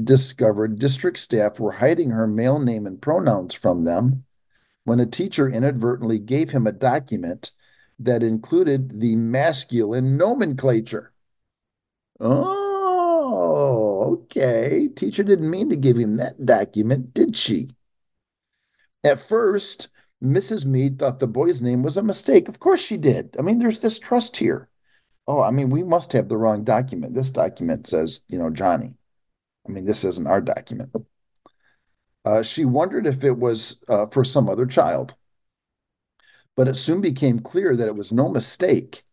[0.04, 4.24] discovered district staff were hiding her male name and pronouns from them
[4.86, 7.52] when a teacher inadvertently gave him a document
[8.00, 11.14] that included the masculine nomenclature.
[12.20, 14.90] Oh, okay.
[14.90, 17.70] Teacher didn't mean to give him that document, did she?
[19.04, 19.90] At first,
[20.24, 20.66] Mrs.
[20.66, 22.48] Mead thought the boy's name was a mistake.
[22.48, 23.36] Of course she did.
[23.38, 24.70] I mean, there's this trust here.
[25.28, 27.14] Oh, I mean, we must have the wrong document.
[27.14, 28.98] This document says, you know, Johnny.
[29.68, 30.92] I mean, this isn't our document.
[32.26, 35.16] Uh, she wondered if it was uh, for some other child,
[36.56, 39.04] but it soon became clear that it was no mistake.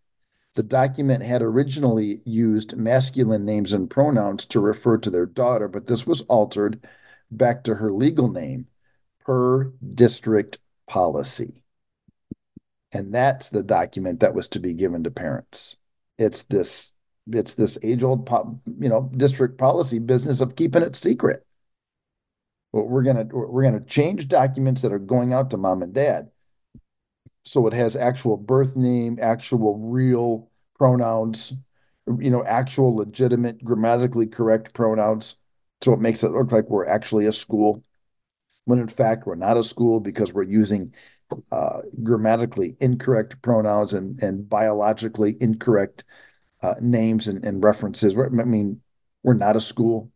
[0.55, 5.87] The document had originally used masculine names and pronouns to refer to their daughter, but
[5.87, 6.87] this was altered
[7.31, 8.69] back to her legal name
[9.21, 11.63] per district policy.
[12.93, 15.77] And that's the document that was to be given to parents.
[16.21, 16.93] It's this
[17.33, 18.29] it's this age old
[18.81, 21.47] you know district policy business of keeping it secret.
[22.73, 26.31] but We're gonna we're gonna change documents that are going out to mom and dad,
[27.45, 31.55] so it has actual birth name, actual real pronouns,
[32.19, 35.37] you know, actual legitimate grammatically correct pronouns.
[35.83, 37.83] So it makes it look like we're actually a school,
[38.67, 40.95] when in fact we're not a school because we're using
[41.53, 46.05] uh, grammatically incorrect pronouns and and biologically incorrect
[46.63, 48.17] uh, names and, and references.
[48.17, 48.81] I mean,
[49.23, 50.11] we're not a school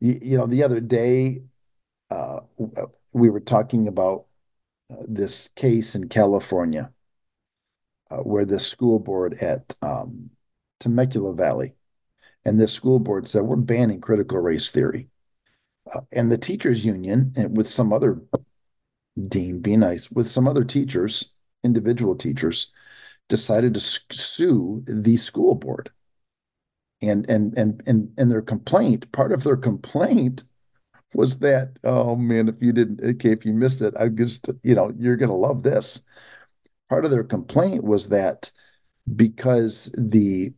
[0.00, 1.42] you, you know, the other day,
[2.10, 2.40] uh,
[3.12, 4.26] we were talking about
[4.90, 6.92] uh, this case in California
[8.10, 10.30] uh, where the school board at um,
[10.80, 11.74] Temecula Valley
[12.44, 15.08] and this school board said, we're banning critical race theory.
[15.92, 18.20] Uh, and the teachers union and with some other
[19.28, 22.72] dean be nice with some other teachers individual teachers
[23.28, 25.90] decided to sue the school board.
[27.02, 30.44] And and and and and their complaint part of their complaint
[31.12, 34.74] was that oh man if you didn't okay if you missed it i just you
[34.74, 36.02] know you're to love this.
[36.88, 38.50] Part of their complaint was that
[39.14, 40.54] because the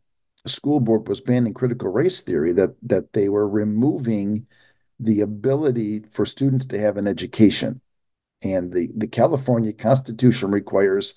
[0.46, 4.46] school board was banning critical race theory that that they were removing
[5.00, 7.80] the ability for students to have an education
[8.42, 11.14] and the the california constitution requires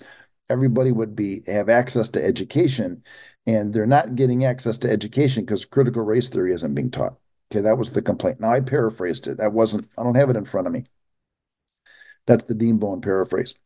[0.48, 3.02] everybody would be have access to education
[3.46, 7.16] and they're not getting access to education because critical race theory isn't being taught.
[7.50, 8.40] Okay, that was the complaint.
[8.40, 9.38] Now I paraphrased it.
[9.38, 10.84] That wasn't, I don't have it in front of me.
[12.26, 13.56] That's the Dean Bowen paraphrase.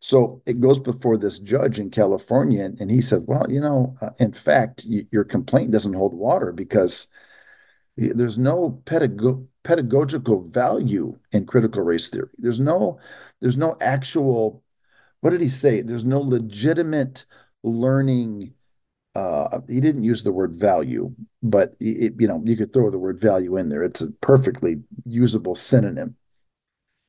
[0.00, 3.94] So it goes before this judge in California, and, and he says, Well, you know,
[4.00, 7.08] uh, in fact, your complaint doesn't hold water because
[7.96, 12.28] there's no pedago- pedagogical value in critical race theory.
[12.38, 13.00] There's no,
[13.40, 14.62] there's no actual,
[15.20, 15.82] what did he say?
[15.82, 17.26] There's no legitimate
[17.64, 18.54] learning
[19.16, 21.10] uh, he didn't use the word value,
[21.42, 23.82] but it, you know you could throw the word value in there.
[23.82, 26.16] It's a perfectly usable synonym.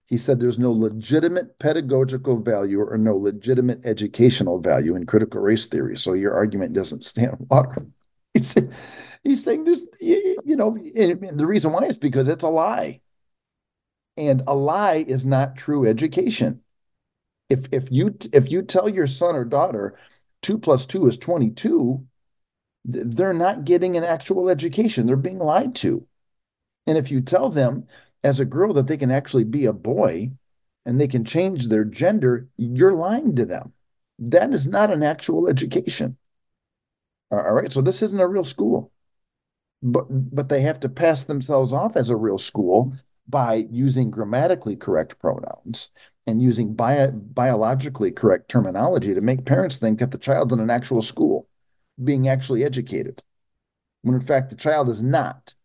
[0.05, 5.65] He said there's no legitimate pedagogical value or no legitimate educational value in critical race
[5.65, 5.97] theory.
[5.97, 7.85] So your argument doesn't stand water.
[8.33, 8.55] He's,
[9.27, 13.01] he's saying there's, you know, the reason why is because it's a lie.
[14.15, 16.61] And a lie is not true education.
[17.49, 19.97] If if you if you tell your son or daughter
[20.41, 22.05] two plus two is 22,
[22.85, 25.05] they're not getting an actual education.
[25.05, 26.05] They're being lied to.
[26.87, 27.87] And if you tell them
[28.23, 30.31] as a girl that they can actually be a boy
[30.85, 33.73] and they can change their gender, you're lying to them.
[34.19, 36.17] That is not an actual education.
[37.29, 37.71] All right.
[37.71, 38.91] So this isn't a real school.
[39.81, 40.05] But
[40.35, 42.93] but they have to pass themselves off as a real school
[43.27, 45.91] by using grammatically correct pronouns
[46.25, 50.69] and using bio, biologically correct terminology to make parents think that the child's in an
[50.69, 51.47] actual school
[52.03, 53.21] being actually educated
[54.03, 55.55] when in fact the child is not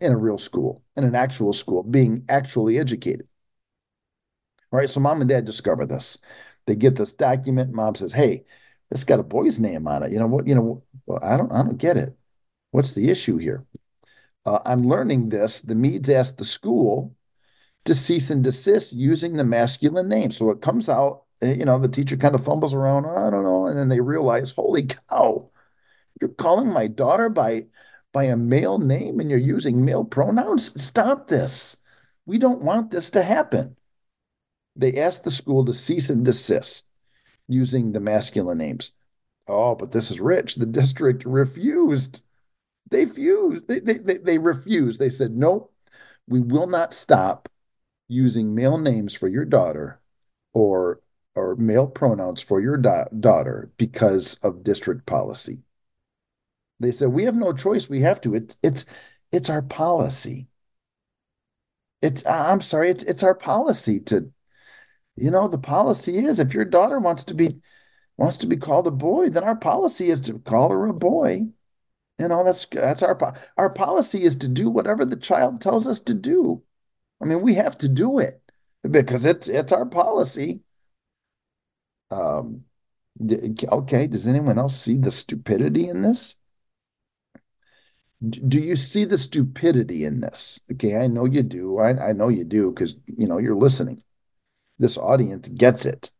[0.00, 3.26] in a real school in an actual school being actually educated.
[4.72, 6.18] All right so mom and dad discover this.
[6.66, 8.44] They get this document mom says hey
[8.90, 10.12] this got a boy's name on it.
[10.12, 10.82] You know what you know
[11.22, 12.16] i don't i don't get it
[12.72, 13.64] what's the issue here
[14.44, 17.14] uh, on learning this the meads asked the school
[17.84, 20.30] to cease and desist using the masculine name.
[20.30, 23.44] So it comes out, eh, you know, the teacher kind of fumbles around, I don't
[23.44, 25.50] know, and then they realize, holy cow,
[26.20, 27.66] you're calling my daughter by
[28.12, 30.80] by a male name and you're using male pronouns?
[30.82, 31.78] Stop this.
[32.26, 33.76] We don't want this to happen.
[34.76, 36.90] They asked the school to cease and desist
[37.48, 38.92] using the masculine names.
[39.48, 40.56] Oh, but this is rich.
[40.56, 42.22] The district refused.
[42.90, 43.68] They fused.
[43.68, 45.00] They, they, they, refused.
[45.00, 45.70] They said, no,
[46.28, 47.48] we will not stop
[48.08, 50.00] using male names for your daughter
[50.52, 51.00] or
[51.34, 55.62] or male pronouns for your da- daughter because of district policy.
[56.80, 57.88] They said we have no choice.
[57.88, 58.34] We have to.
[58.34, 58.84] It, it's
[59.30, 60.48] it's our policy.
[62.02, 62.90] It's I'm sorry.
[62.90, 64.30] It's it's our policy to,
[65.16, 67.60] you know, the policy is if your daughter wants to be
[68.18, 71.48] wants to be called a boy, then our policy is to call her a boy.
[72.22, 75.98] You know, that's that's our our policy is to do whatever the child tells us
[76.02, 76.62] to do.
[77.20, 78.40] I mean, we have to do it.
[78.88, 80.60] because it's it's our policy.
[82.12, 82.64] Um,
[83.20, 86.36] okay, does anyone else see the stupidity in this?
[88.30, 90.60] Do you see the stupidity in this?
[90.70, 91.78] Okay, I know you do.
[91.78, 94.04] I, I know you do because you know you're listening.
[94.78, 96.12] This audience gets it.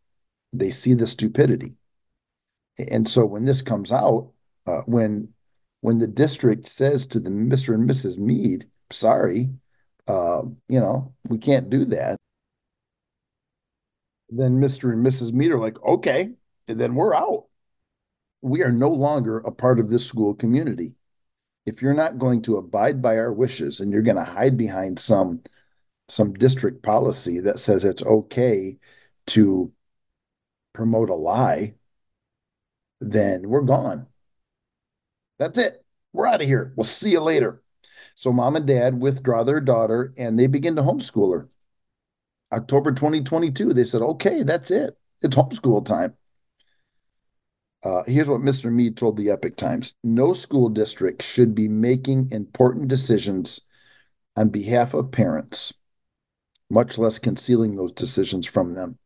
[0.53, 1.77] They see the stupidity.
[2.77, 4.33] And so when this comes out,
[4.67, 5.33] uh, when
[5.83, 7.75] when the district says to the Mr.
[7.75, 8.17] and Mrs.
[8.17, 9.51] Mead, sorry,
[10.07, 12.17] uh, you know, we can't do that.
[14.31, 14.93] Then Mr.
[14.93, 15.33] and Mrs.
[15.33, 16.31] Mead are like, okay,
[16.69, 17.47] and then we're out.
[18.43, 20.95] We are no longer a part of this school community.
[21.67, 24.99] If you're not going to abide by our wishes and you're going to hide behind
[24.99, 25.43] some
[26.09, 28.79] some district policy that says it's okay
[29.29, 29.73] to
[30.73, 31.75] promote a lie,
[33.01, 34.07] then we're gone.
[35.43, 35.85] That's it.
[36.13, 36.73] We're out of here.
[36.77, 37.65] We'll see you later.
[38.15, 41.49] So mom and dad withdraw their daughter and they begin to homeschool her.
[42.53, 44.97] October 2022, they said, okay, that's it.
[45.21, 46.15] It's homeschool time.
[47.83, 48.73] Uh, here's what Mr.
[48.73, 53.63] Mead told the Epoch Times No school district should be making important decisions
[54.37, 55.75] on behalf of parents,
[56.71, 58.97] much less concealing those decisions from them.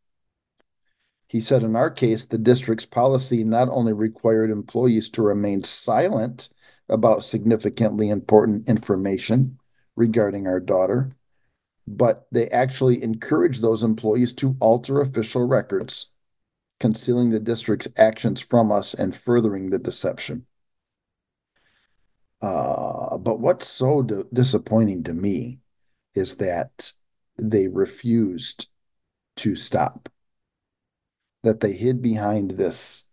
[1.29, 6.49] He said, in our case, the district's policy not only required employees to remain silent
[6.89, 9.59] about significantly important information
[9.97, 11.11] regarding our daughter,
[11.89, 16.11] but they actually encouraged those employees to alter official records,
[16.79, 20.47] concealing the district's actions from us and furthering the deception.
[22.41, 24.03] Uh, but what's so
[24.33, 25.59] disappointing to me
[26.14, 26.93] is that
[27.39, 28.68] they refused
[29.37, 30.09] to stop
[31.47, 33.05] that they hid behind this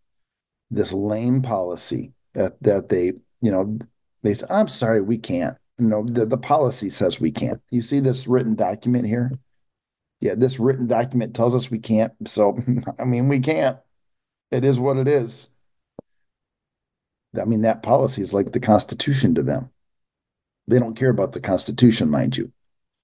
[0.72, 3.78] this lame policy that that they you know
[4.24, 5.56] they said i'm sorry we can't.
[5.78, 7.62] No the, the policy says we can't.
[7.70, 9.32] You see this written document here?
[10.20, 12.58] Yeah this written document tells us we can't so
[13.00, 13.78] i mean we can't.
[14.50, 15.50] It is what it is.
[17.40, 19.70] I mean that policy is like the constitution to them.
[20.68, 22.52] They don't care about the constitution mind you.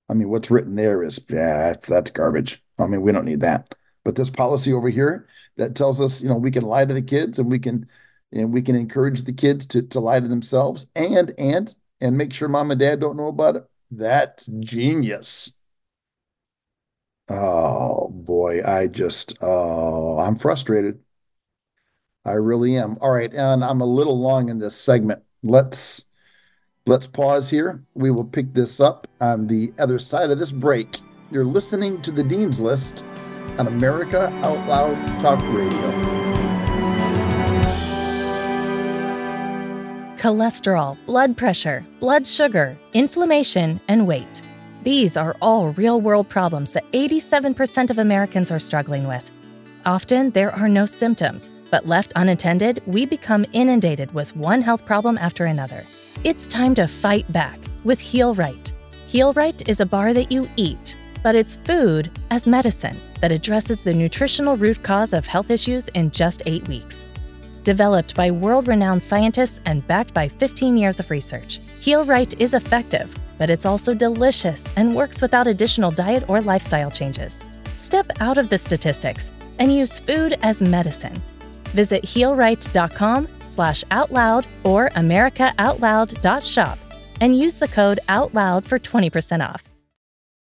[0.09, 2.63] I mean what's written there is yeah that's garbage.
[2.79, 3.75] I mean we don't need that
[4.09, 7.01] but this policy over here that tells us, you know, we can lie to the
[7.03, 7.87] kids and we can
[8.31, 12.33] and we can encourage the kids to to lie to themselves and and and make
[12.33, 13.65] sure mom and dad don't know about it.
[13.91, 15.59] That's genius.
[17.29, 20.97] Oh boy, I just oh, I'm frustrated.
[22.25, 22.97] I really am.
[23.01, 25.21] All right, and I'm a little long in this segment.
[25.43, 26.05] Let's
[26.87, 27.83] let's pause here.
[27.93, 30.99] We will pick this up on the other side of this break.
[31.31, 33.05] You're listening to the Dean's List
[33.57, 36.19] on America Out Loud Talk Radio.
[40.17, 44.41] Cholesterol, blood pressure, blood sugar, inflammation, and weight.
[44.83, 49.31] These are all real world problems that 87% of Americans are struggling with.
[49.85, 55.17] Often there are no symptoms, but left unattended, we become inundated with one health problem
[55.17, 55.83] after another.
[56.25, 58.73] It's time to fight back with Heal Right.
[59.07, 63.81] Heal Right is a bar that you eat, but it's food as medicine that addresses
[63.81, 67.05] the nutritional root cause of health issues in just eight weeks.
[67.63, 72.53] Developed by world renowned scientists and backed by 15 years of research, Heal Right is
[72.53, 77.45] effective, but it's also delicious and works without additional diet or lifestyle changes.
[77.75, 81.21] Step out of the statistics and use food as medicine.
[81.65, 86.79] Visit healright.com slash outloud or americaoutloud.shop
[87.21, 89.68] and use the code OUTLOUD for 20% off.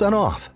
[0.00, 0.50] off.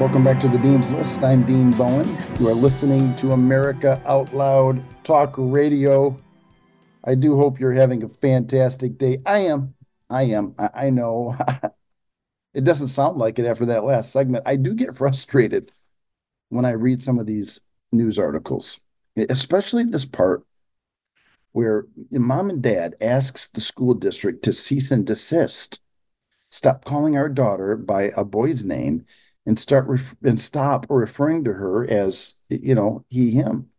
[0.00, 1.22] Welcome back to the Dean's List.
[1.22, 2.08] I'm Dean Bowen.
[2.38, 6.16] You are listening to America Out Loud Talk Radio.
[7.04, 9.18] I do hope you're having a fantastic day.
[9.26, 9.74] I am.
[10.08, 10.54] I am.
[10.58, 11.36] I, I know.
[12.54, 14.44] it doesn't sound like it after that last segment.
[14.46, 15.72] I do get frustrated
[16.50, 17.60] when I read some of these
[17.90, 18.80] news articles,
[19.16, 20.44] especially this part
[21.54, 25.80] where mom and dad asks the school district to cease and desist,
[26.50, 29.06] stop calling our daughter by a boy's name,
[29.46, 33.70] and start ref- and stop referring to her as you know he him.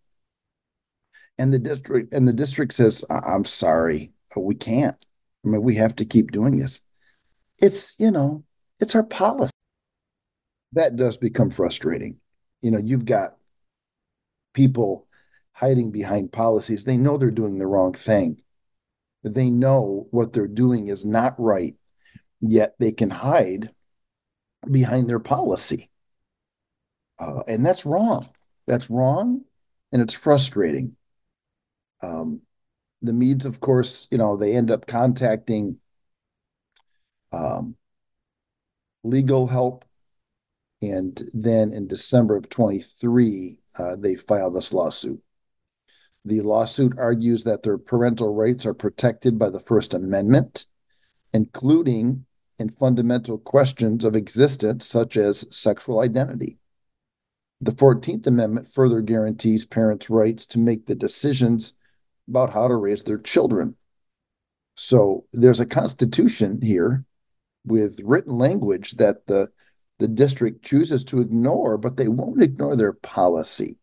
[1.38, 5.05] And the district and the district says, "I'm sorry, uh, we can't.
[5.43, 6.80] I mean, we have to keep doing this.
[7.59, 8.45] It's, you know,
[8.80, 9.51] it's our policy.
[10.71, 12.21] That does become frustrating.
[12.61, 13.36] You know, you've got
[14.53, 15.04] people
[15.55, 16.83] hiding behind policies.
[16.83, 18.41] They know they're doing the wrong thing.
[19.23, 21.75] They know what they're doing is not right,
[22.41, 23.71] yet they can hide
[24.69, 25.89] behind their policy.
[27.17, 28.27] Uh, and that's wrong.
[28.67, 29.41] That's wrong,
[29.91, 30.97] and it's frustrating.
[32.01, 32.41] Um,
[33.01, 35.77] the Meads, of course, you know, they end up contacting
[37.31, 37.77] um,
[39.03, 39.85] legal help.
[40.81, 45.21] And then in December of 23, uh, they file this lawsuit.
[46.26, 50.65] The lawsuit argues that their parental rights are protected by the First Amendment,
[51.34, 52.26] including
[52.57, 56.57] in fundamental questions of existence, such as sexual identity.
[57.61, 61.78] The 14th Amendment further guarantees parents' rights to make the decisions
[62.28, 63.76] about how to raise their children.
[64.78, 67.05] So there's a constitution here
[67.65, 69.49] with written language that the
[69.97, 73.78] the district chooses to ignore, but they won't ignore their policy.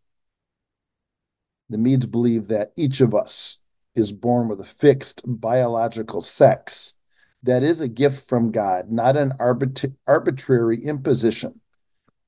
[1.72, 3.58] The Meads believe that each of us
[3.94, 6.94] is born with a fixed biological sex
[7.42, 11.60] that is a gift from God, not an arbit- arbitrary imposition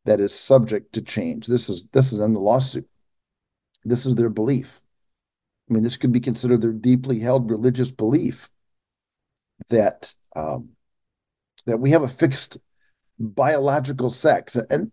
[0.06, 1.46] that is subject to change.
[1.46, 2.88] This is this is in the lawsuit.
[3.84, 4.80] This is their belief.
[5.68, 8.48] I mean, this could be considered their deeply held religious belief
[9.68, 10.70] that um,
[11.66, 12.58] that we have a fixed
[13.18, 14.90] biological sex, and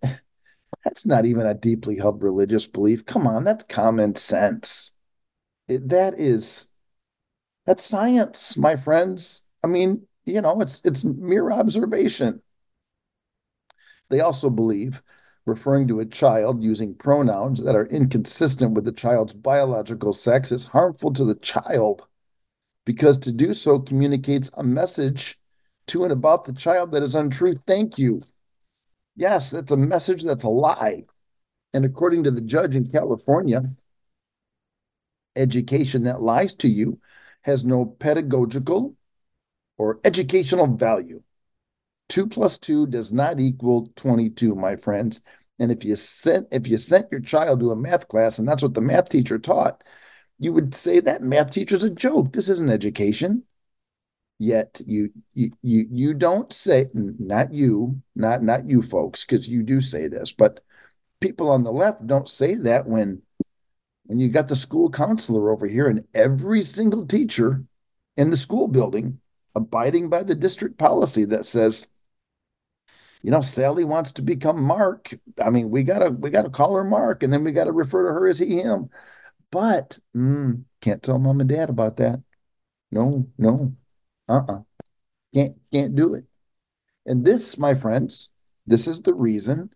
[0.83, 3.05] that's not even a deeply held religious belief.
[3.05, 4.93] Come on, that's common sense.
[5.67, 6.69] It, that is
[7.65, 9.43] that's science, my friends.
[9.63, 12.41] I mean, you know, it's it's mere observation.
[14.09, 15.01] They also believe
[15.45, 20.65] referring to a child using pronouns that are inconsistent with the child's biological sex is
[20.67, 22.05] harmful to the child
[22.85, 25.39] because to do so communicates a message
[25.87, 27.55] to and about the child that is untrue.
[27.65, 28.21] Thank you.
[29.21, 31.05] Yes, that's a message that's a lie.
[31.75, 33.71] And according to the judge in California,
[35.35, 36.99] education that lies to you
[37.41, 38.95] has no pedagogical
[39.77, 41.21] or educational value.
[42.09, 45.21] Two plus two does not equal 22, my friends.
[45.59, 48.63] And if you sent if you sent your child to a math class and that's
[48.63, 49.83] what the math teacher taught,
[50.39, 52.33] you would say that math teacher's a joke.
[52.33, 53.43] This isn't education.
[54.41, 59.61] Yet you you you, you don't say not you, not not you folks, because you
[59.61, 60.61] do say this, but
[61.19, 63.21] people on the left don't say that when
[64.07, 67.63] when you got the school counselor over here and every single teacher
[68.17, 69.19] in the school building
[69.53, 71.87] abiding by the district policy that says
[73.21, 75.13] you know, Sally wants to become Mark.
[75.39, 78.13] I mean, we gotta we gotta call her Mark, and then we gotta refer to
[78.13, 78.89] her as he him.
[79.51, 82.23] But mm, can't tell mom and dad about that.
[82.91, 83.75] No, no,
[84.31, 84.53] uh-uh.
[84.53, 84.61] uh,
[85.33, 86.25] can't can't do it.
[87.05, 88.31] And this, my friends,
[88.67, 89.71] this is the reason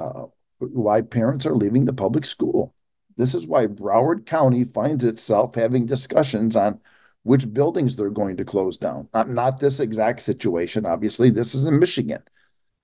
[0.00, 0.24] uh,
[0.58, 2.74] why parents are leaving the public school.
[3.16, 6.80] This is why Broward County finds itself having discussions on
[7.22, 9.08] which buildings they're going to close down.
[9.12, 11.30] Not, not this exact situation, obviously.
[11.30, 12.22] This is in Michigan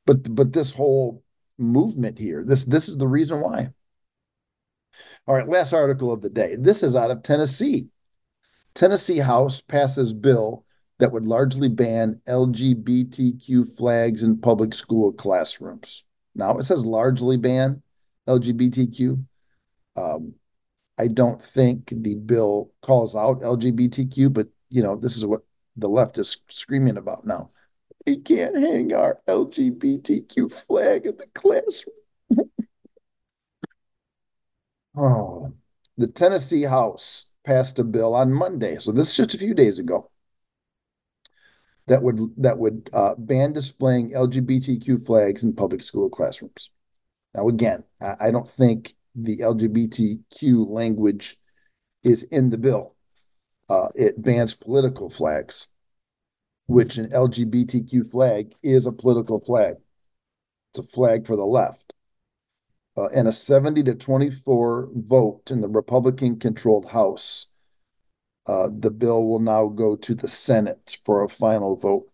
[0.06, 1.22] but but this whole
[1.58, 3.68] movement here this this is the reason why
[5.26, 7.86] all right last article of the day this is out of tennessee
[8.74, 10.64] tennessee house passes bill
[10.98, 16.04] that would largely ban lgbtq flags in public school classrooms.
[16.34, 17.82] Now it says largely ban
[18.28, 19.22] lgbtq
[19.96, 20.34] um,
[20.98, 25.42] i don't think the bill calls out lgbtq but you know this is what
[25.76, 27.50] the left is screaming about now.
[28.06, 31.96] We can't hang our LGBTQ flag in the classroom.
[34.96, 35.52] oh,
[35.96, 39.78] the Tennessee House passed a bill on Monday, so this is just a few days
[39.78, 40.10] ago,
[41.86, 46.70] that would that would uh, ban displaying LGBTQ flags in public school classrooms.
[47.34, 51.38] Now, again, I, I don't think the LGBTQ language
[52.02, 52.94] is in the bill.
[53.68, 55.68] Uh, it bans political flags
[56.66, 59.76] which an LGBTQ flag is a political flag.
[60.70, 61.92] It's a flag for the left.
[62.96, 67.50] Uh, and a 70 to 24 vote in the Republican controlled House.
[68.46, 72.10] Uh, the bill will now go to the Senate for a final vote.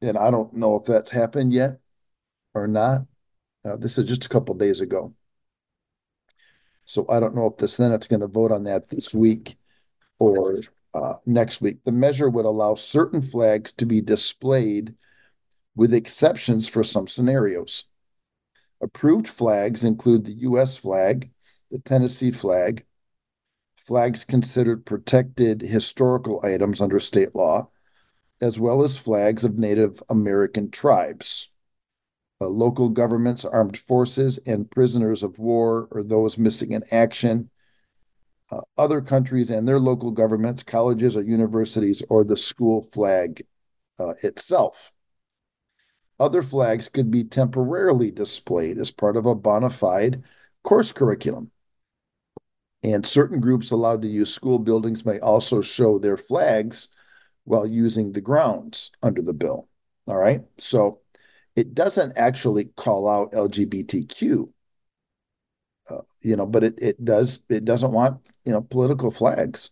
[0.00, 1.80] And I don't know if that's happened yet
[2.54, 3.06] or not.
[3.64, 5.14] Uh, this is just a couple days ago.
[6.84, 9.56] So I don't know if the Senate's going to vote on that this week
[10.18, 10.60] or
[10.94, 11.84] uh, next week.
[11.84, 14.94] The measure would allow certain flags to be displayed
[15.76, 17.84] with exceptions for some scenarios.
[18.80, 20.76] Approved flags include the U.S.
[20.76, 21.30] flag,
[21.70, 22.86] the Tennessee flag,
[23.88, 27.70] flags considered protected historical items under state law,
[28.38, 31.48] as well as flags of Native American tribes.
[32.38, 37.48] Uh, local governments, armed forces, and prisoners of war or those missing in action.
[38.50, 43.42] Uh, other countries and their local governments, colleges or universities, or the school flag
[43.98, 44.92] uh, itself.
[46.20, 50.24] Other flags could be temporarily displayed as part of a bona fide
[50.62, 51.50] course curriculum.
[52.82, 56.88] And certain groups allowed to use school buildings may also show their flags
[57.44, 59.68] while using the grounds under the bill.
[60.06, 60.42] All right.
[60.58, 61.00] So
[61.56, 64.48] it doesn't actually call out LGBTQ,
[65.90, 69.70] uh, you know, but it, it does, it doesn't want, you know, political flags.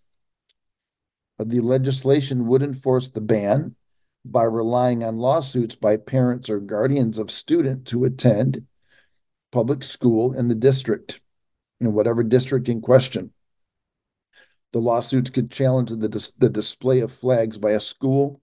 [1.38, 3.76] The legislation would enforce the ban
[4.24, 8.66] by relying on lawsuits by parents or guardians of students who attend
[9.52, 11.20] public school in the district,
[11.80, 13.32] in whatever district in question.
[14.72, 18.40] The lawsuits could challenge the, dis- the display of flags by a school,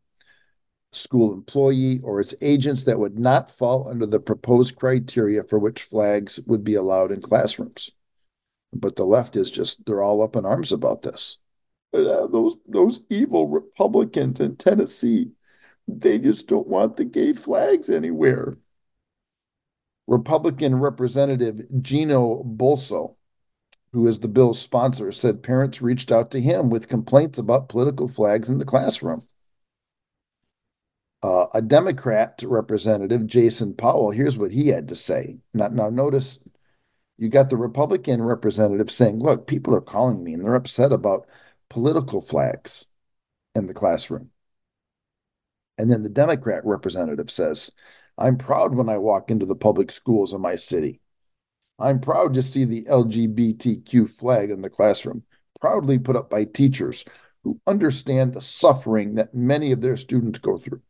[0.92, 5.84] school employee, or its agents that would not fall under the proposed criteria for which
[5.84, 7.92] flags would be allowed in classrooms.
[8.72, 11.38] But the left is just, they're all up in arms about this.
[11.94, 15.32] Uh, those, those evil Republicans in Tennessee
[15.88, 18.58] they just don't want the gay flags anywhere.
[20.08, 23.16] Republican Representative Gino Bulso,
[23.94, 28.08] who is the bill's sponsor, said parents reached out to him with complaints about political
[28.08, 29.28] flags in the classroom.
[31.22, 35.38] Uh, a Democrat representative, Jason Powell, here's what he had to say.
[35.54, 36.44] Now, now, notice
[37.18, 41.28] you got the Republican representative saying, Look, people are calling me and they're upset about
[41.70, 42.88] political flags
[43.56, 44.32] in the classroom.
[45.78, 47.72] And then the Democrat representative says,
[48.18, 51.00] I'm proud when I walk into the public schools in my city.
[51.84, 55.22] I'm proud to see the LGBTQ flag in the classroom,
[55.60, 57.04] proudly put up by teachers
[57.44, 60.82] who understand the suffering that many of their students go through.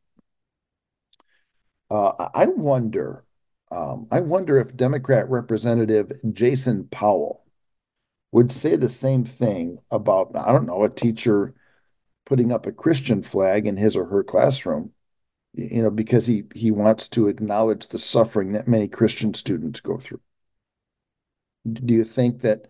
[1.89, 3.25] Uh, I wonder,
[3.71, 7.43] um, I wonder if Democrat Representative Jason Powell
[8.31, 11.55] would say the same thing about, I don't know, a teacher
[12.25, 14.91] putting up a Christian flag in his or her classroom,
[15.53, 19.97] you know, because he he wants to acknowledge the suffering that many Christian students go
[19.97, 20.21] through.
[21.71, 22.67] Do you think that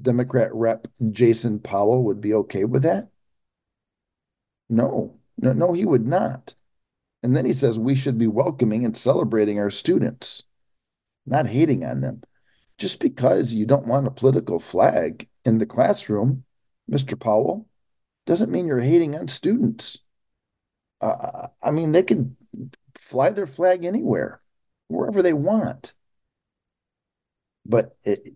[0.00, 3.10] Democrat Rep Jason Powell would be okay with that?
[4.68, 6.54] No, no, no, he would not.
[7.22, 10.44] And then he says we should be welcoming and celebrating our students,
[11.26, 12.22] not hating on them.
[12.78, 16.44] Just because you don't want a political flag in the classroom,
[16.90, 17.18] Mr.
[17.18, 17.68] Powell,
[18.26, 19.98] doesn't mean you're hating on students.
[21.00, 22.36] Uh, I mean, they can
[22.94, 24.40] fly their flag anywhere,
[24.88, 25.94] wherever they want.
[27.64, 28.34] But it,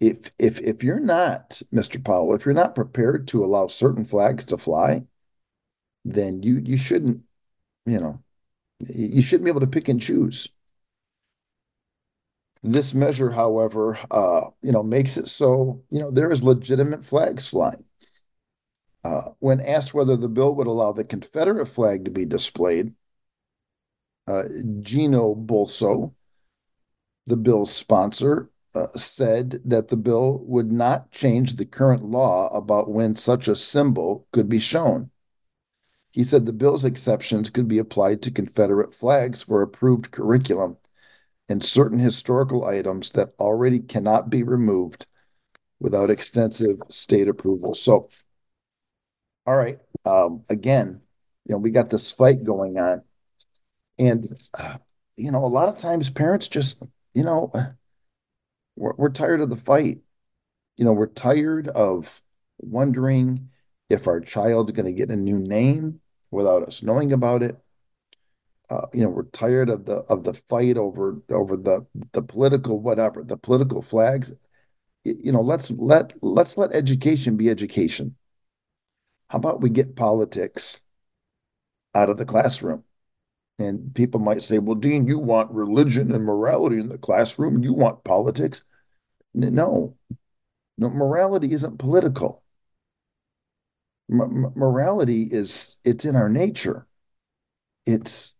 [0.00, 1.98] if if if you're not, Mr.
[1.98, 5.04] Powell, if you're not prepared to allow certain flags to fly,
[6.04, 7.22] then you you shouldn't,
[7.86, 8.22] you know,
[8.80, 10.50] you shouldn't be able to pick and choose.
[12.64, 17.46] This measure, however, uh, you know, makes it so you know there is legitimate flags
[17.46, 17.84] flying.
[19.04, 22.94] Uh, when asked whether the bill would allow the Confederate flag to be displayed,
[24.26, 24.44] uh,
[24.80, 26.14] Gino Bulso,
[27.26, 32.90] the bill's sponsor, uh, said that the bill would not change the current law about
[32.90, 35.10] when such a symbol could be shown.
[36.10, 40.76] He said the bill's exceptions could be applied to Confederate flags for approved curriculum
[41.48, 45.06] and certain historical items that already cannot be removed
[45.80, 47.74] without extensive state approval.
[47.74, 48.08] So
[49.46, 49.78] all right.
[50.04, 51.00] Um, again,
[51.46, 53.02] you know, we got this fight going on.
[53.98, 54.78] And, uh,
[55.16, 56.82] you know, a lot of times parents just,
[57.14, 57.52] you know,
[58.76, 60.00] we're, we're tired of the fight.
[60.76, 62.20] You know, we're tired of
[62.58, 63.50] wondering
[63.88, 66.00] if our child's going to get a new name
[66.30, 67.56] without us knowing about it.
[68.70, 72.80] Uh, you know, we're tired of the of the fight over over the the political
[72.80, 74.32] whatever the political flags.
[75.04, 78.16] You, you know, let's let let's let education be education.
[79.28, 80.82] How about we get politics
[81.94, 82.84] out of the classroom?
[83.58, 87.62] And people might say, well, Dean, you want religion and morality in the classroom.
[87.62, 88.64] You want politics.
[89.34, 89.96] No,
[90.78, 92.42] no, morality isn't political.
[94.10, 96.86] M- morality is, it's in our nature.
[97.86, 98.34] It's,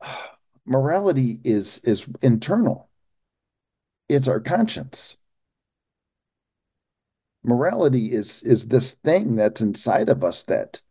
[0.66, 2.88] morality is, is internal.
[4.08, 5.18] It's our conscience
[7.42, 10.82] morality is is this thing that's inside of us that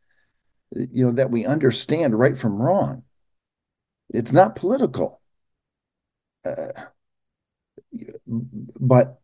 [0.71, 3.03] you know that we understand right from wrong
[4.09, 5.21] it's not political
[6.45, 6.81] uh,
[8.25, 9.19] but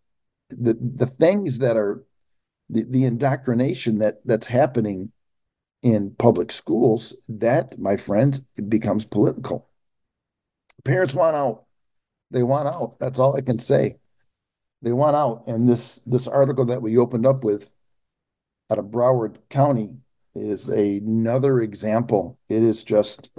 [0.50, 2.04] the the things that are
[2.70, 5.12] the, the indoctrination that that's happening
[5.84, 8.40] in public schools, that, my friends,
[8.70, 9.70] becomes political.
[10.86, 11.66] Parents want out.
[12.32, 12.98] They want out.
[13.00, 13.98] That's all I can say.
[14.82, 15.44] They want out.
[15.46, 17.72] And this this article that we opened up with
[18.72, 19.98] out of Broward County
[20.36, 22.40] is another example.
[22.50, 23.32] It is just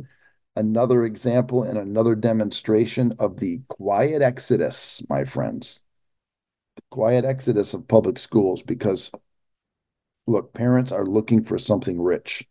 [0.57, 5.83] another example and another demonstration of the quiet exodus, my friends.
[6.77, 9.11] The quiet exodus of public schools because
[10.27, 12.49] look, parents are looking for something rich.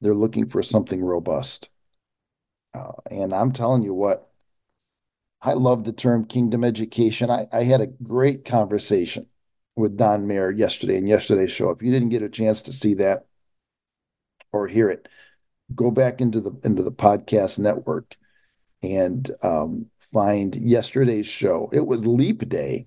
[0.00, 1.70] They're looking for something robust.
[2.74, 4.30] Uh, and I'm telling you what,
[5.40, 7.30] I love the term kingdom education.
[7.30, 9.26] I, I had a great conversation
[9.76, 11.70] with Don Mayer yesterday in yesterday's show.
[11.70, 13.26] If you didn't get a chance to see that
[14.52, 15.08] or hear it,
[15.74, 18.16] go back into the into the podcast network
[18.82, 21.70] and um, find yesterday's show.
[21.72, 22.86] It was Leap Day,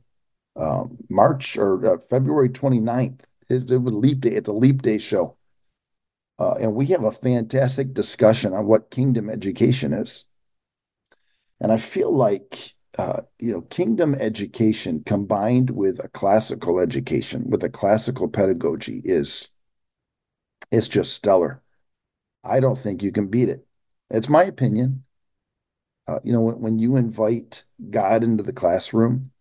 [0.55, 3.21] um, March or uh, February 29th.
[3.49, 4.31] It, it was Leap Day.
[4.31, 5.37] It's a Leap Day show.
[6.37, 10.25] Uh, and we have a fantastic discussion on what kingdom education is.
[11.61, 17.63] And I feel like, uh, you know, kingdom education combined with a classical education, with
[17.63, 19.54] a classical pedagogy is,
[20.75, 21.61] it's just stellar.
[22.43, 23.65] I don't think you can beat it.
[24.09, 25.05] It's my opinion.
[26.07, 29.31] Uh, you know, when, when you invite God into the classroom,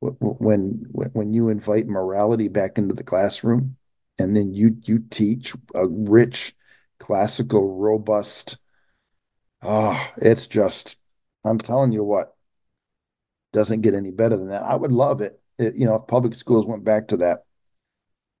[0.00, 3.76] when when you invite morality back into the classroom,
[4.18, 6.54] and then you you teach a rich,
[6.98, 8.58] classical, robust.
[9.62, 10.96] Ah, oh, it's just,
[11.44, 12.36] I'm telling you what,
[13.52, 14.62] doesn't get any better than that.
[14.62, 17.44] I would love it, it you know, if public schools went back to that.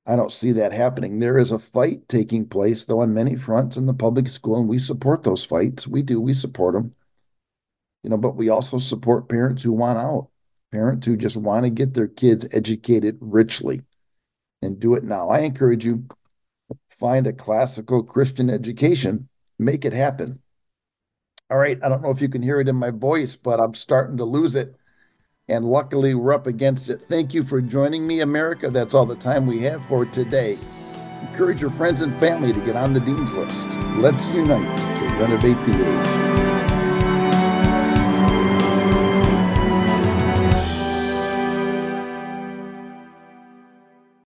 [0.06, 1.18] I don't see that happening.
[1.18, 4.68] There is a fight taking place, though, on many fronts in the public school, and
[4.68, 5.86] we support those fights.
[5.86, 6.20] We do.
[6.20, 6.92] We support them.
[8.02, 10.28] You know, but we also support parents who want out,
[10.72, 13.82] parents who just want to get their kids educated richly
[14.62, 15.28] and do it now.
[15.28, 16.06] I encourage you
[16.90, 19.28] find a classical Christian education,
[19.58, 20.40] make it happen.
[21.50, 23.74] All right, I don't know if you can hear it in my voice, but I'm
[23.74, 24.76] starting to lose it
[25.50, 27.02] and luckily we're up against it.
[27.02, 28.70] Thank you for joining me, America.
[28.70, 30.58] That's all the time we have for today.
[31.22, 33.78] Encourage your friends and family to get on the Dean's List.
[33.96, 36.29] Let's unite to renovate the age.